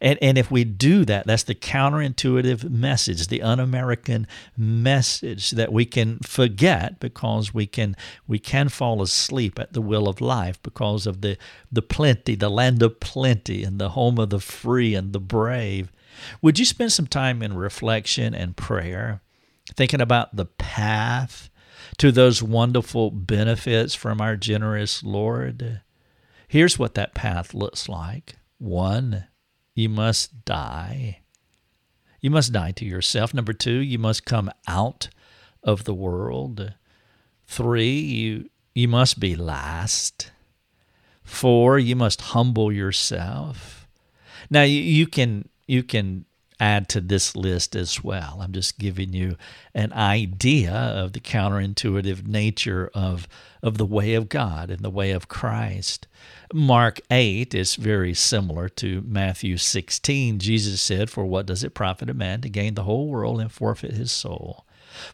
And, 0.00 0.18
and 0.22 0.38
if 0.38 0.50
we 0.50 0.64
do 0.64 1.04
that, 1.04 1.26
that's 1.26 1.42
the 1.42 1.54
counterintuitive 1.54 2.68
message, 2.68 3.28
the 3.28 3.42
un 3.42 3.60
American 3.60 4.26
message 4.56 5.52
that 5.52 5.72
we 5.72 5.84
can 5.84 6.18
forget 6.20 7.00
because 7.00 7.54
we 7.54 7.66
can 7.66 7.96
we 8.26 8.38
can 8.38 8.68
fall 8.68 9.02
asleep 9.02 9.58
at 9.58 9.72
the 9.72 9.82
will 9.82 10.08
of 10.08 10.20
life 10.20 10.62
because 10.62 11.06
of 11.06 11.20
the, 11.20 11.36
the 11.70 11.82
plenty, 11.82 12.34
the 12.34 12.50
land 12.50 12.82
of 12.82 13.00
plenty, 13.00 13.64
and 13.64 13.78
the 13.78 13.90
home 13.90 14.18
of 14.18 14.30
the 14.30 14.40
free 14.40 14.94
and 14.94 15.12
the 15.12 15.20
brave. 15.20 15.90
Would 16.42 16.58
you 16.58 16.64
spend 16.64 16.92
some 16.92 17.06
time 17.06 17.42
in 17.42 17.54
reflection 17.54 18.34
and 18.34 18.56
prayer, 18.56 19.20
thinking 19.76 20.00
about 20.00 20.36
the 20.36 20.46
path 20.46 21.50
to 21.98 22.12
those 22.12 22.42
wonderful 22.42 23.10
benefits 23.10 23.94
from 23.94 24.20
our 24.20 24.36
generous 24.36 25.02
Lord? 25.02 25.80
Here's 26.48 26.78
what 26.78 26.94
that 26.94 27.14
path 27.14 27.54
looks 27.54 27.88
like. 27.88 28.36
One, 28.58 29.26
you 29.74 29.88
must 29.88 30.44
die. 30.44 31.20
You 32.20 32.30
must 32.30 32.52
die 32.52 32.72
to 32.72 32.84
yourself. 32.84 33.34
Number 33.34 33.52
two, 33.52 33.78
you 33.78 33.98
must 33.98 34.24
come 34.24 34.50
out 34.66 35.08
of 35.62 35.84
the 35.84 35.94
world. 35.94 36.74
Three, 37.46 37.98
you, 37.98 38.50
you 38.74 38.88
must 38.88 39.20
be 39.20 39.36
last. 39.36 40.30
Four, 41.22 41.78
you 41.78 41.96
must 41.96 42.20
humble 42.20 42.72
yourself. 42.72 43.86
Now, 44.50 44.62
you, 44.62 44.80
you 44.80 45.06
can 45.06 45.48
you 45.66 45.82
can 45.82 46.26
add 46.64 46.88
to 46.88 47.00
this 47.00 47.36
list 47.36 47.76
as 47.76 48.02
well. 48.02 48.38
I'm 48.40 48.52
just 48.52 48.78
giving 48.78 49.12
you 49.12 49.36
an 49.74 49.92
idea 49.92 50.72
of 50.72 51.12
the 51.12 51.20
counterintuitive 51.20 52.26
nature 52.26 52.90
of, 52.94 53.28
of 53.62 53.76
the 53.76 53.84
way 53.84 54.14
of 54.14 54.30
God 54.30 54.70
and 54.70 54.80
the 54.80 54.88
way 54.88 55.10
of 55.10 55.28
Christ. 55.28 56.06
Mark 56.54 57.00
8 57.10 57.54
is 57.54 57.76
very 57.76 58.14
similar 58.14 58.70
to 58.70 59.02
Matthew 59.02 59.58
16. 59.58 60.38
Jesus 60.38 60.80
said, 60.80 61.10
For 61.10 61.26
what 61.26 61.44
does 61.44 61.62
it 61.62 61.74
profit 61.74 62.08
a 62.08 62.14
man 62.14 62.40
to 62.40 62.48
gain 62.48 62.74
the 62.74 62.84
whole 62.84 63.08
world 63.08 63.40
and 63.42 63.52
forfeit 63.52 63.92
his 63.92 64.10
soul? 64.10 64.64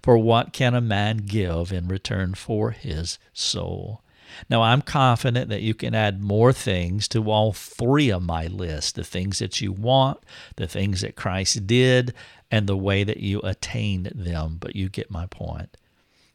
For 0.02 0.16
what 0.16 0.52
can 0.52 0.74
a 0.74 0.80
man 0.80 1.16
give 1.16 1.72
in 1.72 1.88
return 1.88 2.34
for 2.34 2.70
his 2.70 3.18
soul? 3.32 4.02
Now, 4.48 4.62
I'm 4.62 4.82
confident 4.82 5.48
that 5.48 5.62
you 5.62 5.74
can 5.74 5.94
add 5.94 6.22
more 6.22 6.52
things 6.52 7.08
to 7.08 7.30
all 7.30 7.52
three 7.52 8.10
of 8.10 8.22
my 8.22 8.46
list 8.46 8.94
the 8.94 9.04
things 9.04 9.38
that 9.38 9.60
you 9.60 9.72
want, 9.72 10.20
the 10.56 10.66
things 10.66 11.00
that 11.00 11.16
Christ 11.16 11.66
did, 11.66 12.14
and 12.50 12.66
the 12.66 12.76
way 12.76 13.04
that 13.04 13.18
you 13.18 13.40
attained 13.40 14.12
them. 14.14 14.56
But 14.60 14.76
you 14.76 14.88
get 14.88 15.10
my 15.10 15.26
point. 15.26 15.76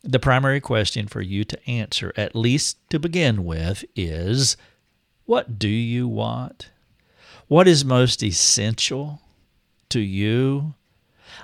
The 0.03 0.19
primary 0.19 0.61
question 0.61 1.07
for 1.07 1.21
you 1.21 1.43
to 1.45 1.69
answer, 1.69 2.13
at 2.15 2.35
least 2.35 2.77
to 2.91 2.99
begin 2.99 3.43
with, 3.43 3.83
is 3.95 4.55
what 5.25 5.57
do 5.57 5.67
you 5.67 6.07
want? 6.07 6.69
What 7.47 7.67
is 7.67 7.83
most 7.83 8.21
essential 8.21 9.21
to 9.89 9.99
you? 9.99 10.75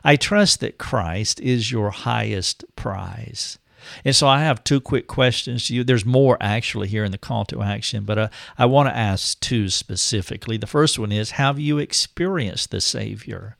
I 0.03 0.15
trust 0.15 0.59
that 0.59 0.77
Christ 0.77 1.39
is 1.39 1.71
your 1.71 1.89
highest 1.89 2.63
prize. 2.75 3.57
And 4.03 4.15
so 4.15 4.27
I 4.27 4.41
have 4.41 4.63
two 4.63 4.81
quick 4.81 5.07
questions 5.07 5.67
to 5.67 5.75
you. 5.75 5.83
There's 5.83 6.05
more 6.05 6.37
actually 6.39 6.87
here 6.87 7.03
in 7.03 7.11
the 7.11 7.17
call 7.17 7.45
to 7.45 7.61
action, 7.61 8.03
but 8.03 8.17
uh, 8.17 8.29
I 8.57 8.65
want 8.65 8.89
to 8.89 8.97
ask 8.97 9.39
two 9.39 9.69
specifically. 9.69 10.57
The 10.57 10.67
first 10.67 10.99
one 10.99 11.11
is 11.11 11.31
Have 11.31 11.59
you 11.59 11.77
experienced 11.77 12.71
the 12.71 12.81
Savior 12.81 13.57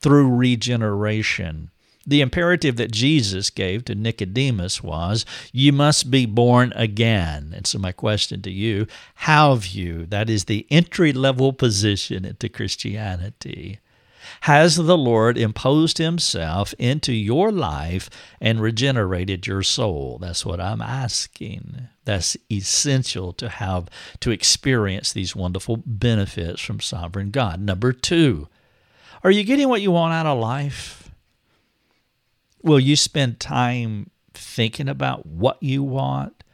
through 0.00 0.34
regeneration? 0.34 1.70
The 2.06 2.20
imperative 2.20 2.76
that 2.76 2.92
Jesus 2.92 3.50
gave 3.50 3.84
to 3.86 3.94
Nicodemus 3.96 4.80
was, 4.82 5.26
You 5.52 5.72
must 5.72 6.08
be 6.10 6.24
born 6.24 6.72
again. 6.76 7.52
And 7.54 7.66
so, 7.66 7.78
my 7.78 7.90
question 7.90 8.42
to 8.42 8.50
you, 8.50 8.86
have 9.16 9.66
you? 9.66 10.06
That 10.06 10.30
is 10.30 10.44
the 10.44 10.66
entry 10.70 11.12
level 11.12 11.52
position 11.52 12.24
into 12.24 12.48
Christianity. 12.48 13.80
Has 14.42 14.76
the 14.76 14.96
Lord 14.96 15.36
imposed 15.38 15.98
himself 15.98 16.74
into 16.78 17.12
your 17.12 17.50
life 17.50 18.08
and 18.40 18.60
regenerated 18.60 19.46
your 19.46 19.62
soul? 19.62 20.18
That's 20.20 20.44
what 20.46 20.60
I'm 20.60 20.80
asking. 20.80 21.88
That's 22.04 22.36
essential 22.50 23.32
to 23.34 23.48
have 23.48 23.88
to 24.20 24.30
experience 24.30 25.12
these 25.12 25.34
wonderful 25.34 25.82
benefits 25.84 26.60
from 26.60 26.80
sovereign 26.80 27.30
God. 27.30 27.60
Number 27.60 27.92
two, 27.92 28.48
are 29.24 29.30
you 29.30 29.44
getting 29.44 29.68
what 29.68 29.82
you 29.82 29.90
want 29.90 30.14
out 30.14 30.26
of 30.26 30.38
life? 30.38 31.10
Will 32.62 32.80
you 32.80 32.96
spend 32.96 33.40
time 33.40 34.10
thinking 34.34 34.88
about 34.88 35.26
what 35.26 35.62
you 35.62 35.82
want, 35.82 36.44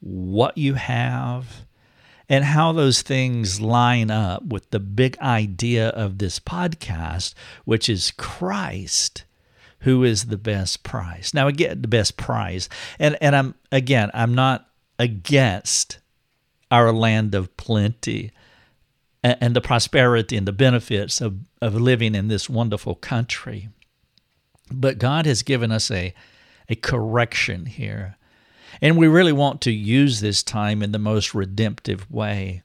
what 0.00 0.56
you 0.56 0.74
have? 0.74 1.64
And 2.30 2.44
how 2.44 2.72
those 2.72 3.02
things 3.02 3.60
line 3.60 4.10
up 4.10 4.44
with 4.44 4.70
the 4.70 4.78
big 4.78 5.18
idea 5.18 5.88
of 5.88 6.18
this 6.18 6.38
podcast, 6.38 7.34
which 7.64 7.88
is 7.88 8.12
Christ 8.12 9.24
who 9.80 10.04
is 10.04 10.26
the 10.26 10.36
best 10.36 10.82
prize. 10.82 11.32
Now 11.34 11.48
again, 11.48 11.82
the 11.82 11.88
best 11.88 12.16
prize. 12.16 12.68
And 12.98 13.16
and 13.20 13.34
I'm 13.34 13.54
again, 13.72 14.10
I'm 14.14 14.34
not 14.34 14.68
against 14.98 15.98
our 16.70 16.92
land 16.92 17.34
of 17.34 17.56
plenty 17.56 18.30
and, 19.24 19.36
and 19.40 19.56
the 19.56 19.60
prosperity 19.60 20.36
and 20.36 20.46
the 20.46 20.52
benefits 20.52 21.20
of, 21.20 21.38
of 21.60 21.74
living 21.74 22.14
in 22.14 22.28
this 22.28 22.48
wonderful 22.48 22.94
country. 22.94 23.68
But 24.70 24.98
God 24.98 25.26
has 25.26 25.42
given 25.42 25.72
us 25.72 25.90
a 25.90 26.14
a 26.68 26.76
correction 26.76 27.66
here 27.66 28.16
and 28.80 28.96
we 28.96 29.06
really 29.08 29.32
want 29.32 29.60
to 29.62 29.70
use 29.70 30.20
this 30.20 30.42
time 30.42 30.82
in 30.82 30.92
the 30.92 30.98
most 30.98 31.34
redemptive 31.34 32.10
way. 32.10 32.62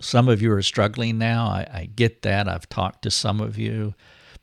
Some 0.00 0.28
of 0.28 0.42
you 0.42 0.52
are 0.52 0.62
struggling 0.62 1.18
now. 1.18 1.46
I, 1.46 1.66
I 1.72 1.90
get 1.94 2.22
that. 2.22 2.48
I've 2.48 2.68
talked 2.68 3.02
to 3.02 3.10
some 3.10 3.40
of 3.40 3.58
you 3.58 3.94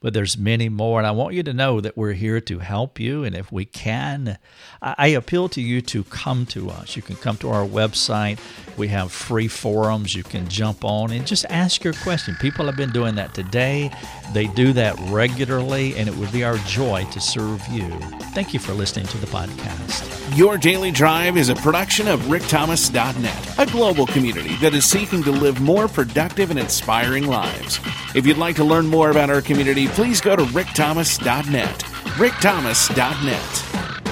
but 0.03 0.13
there's 0.13 0.37
many 0.37 0.67
more. 0.67 0.99
And 0.99 1.07
I 1.07 1.11
want 1.11 1.33
you 1.33 1.41
to 1.43 1.53
know 1.53 1.79
that 1.79 1.97
we're 1.97 2.11
here 2.11 2.41
to 2.41 2.59
help 2.59 2.99
you. 2.99 3.23
And 3.23 3.35
if 3.35 3.51
we 3.53 3.63
can, 3.63 4.37
I 4.81 5.07
appeal 5.07 5.47
to 5.49 5.61
you 5.61 5.81
to 5.81 6.03
come 6.03 6.45
to 6.47 6.69
us. 6.69 6.97
You 6.97 7.01
can 7.01 7.15
come 7.15 7.37
to 7.37 7.49
our 7.49 7.65
website. 7.65 8.37
We 8.77 8.89
have 8.89 9.13
free 9.13 9.47
forums. 9.47 10.13
You 10.13 10.23
can 10.23 10.49
jump 10.49 10.83
on 10.83 11.11
and 11.11 11.25
just 11.25 11.45
ask 11.49 11.85
your 11.85 11.93
question. 11.93 12.35
People 12.41 12.65
have 12.65 12.75
been 12.75 12.91
doing 12.91 13.15
that 13.15 13.33
today. 13.33 13.91
They 14.33 14.47
do 14.47 14.73
that 14.73 14.99
regularly, 15.09 15.95
and 15.95 16.09
it 16.09 16.15
would 16.17 16.33
be 16.33 16.43
our 16.43 16.57
joy 16.57 17.05
to 17.11 17.21
serve 17.21 17.65
you. 17.69 17.89
Thank 18.33 18.53
you 18.53 18.59
for 18.59 18.73
listening 18.73 19.07
to 19.07 19.17
the 19.17 19.27
podcast. 19.27 20.37
Your 20.37 20.57
Daily 20.57 20.91
Drive 20.91 21.37
is 21.37 21.49
a 21.49 21.55
production 21.55 22.07
of 22.07 22.19
rickthomas.net, 22.21 23.59
a 23.59 23.71
global 23.71 24.07
community 24.07 24.55
that 24.55 24.73
is 24.73 24.83
seeking 24.83 25.23
to 25.23 25.31
live 25.31 25.61
more 25.61 25.87
productive 25.87 26.49
and 26.49 26.59
inspiring 26.59 27.27
lives. 27.27 27.79
If 28.15 28.25
you'd 28.25 28.37
like 28.37 28.55
to 28.55 28.63
learn 28.63 28.87
more 28.87 29.11
about 29.11 29.29
our 29.29 29.41
community, 29.41 29.87
please 29.93 30.21
go 30.21 30.35
to 30.35 30.43
rickthomas.net. 30.43 31.79
rickthomas.net. 32.17 34.02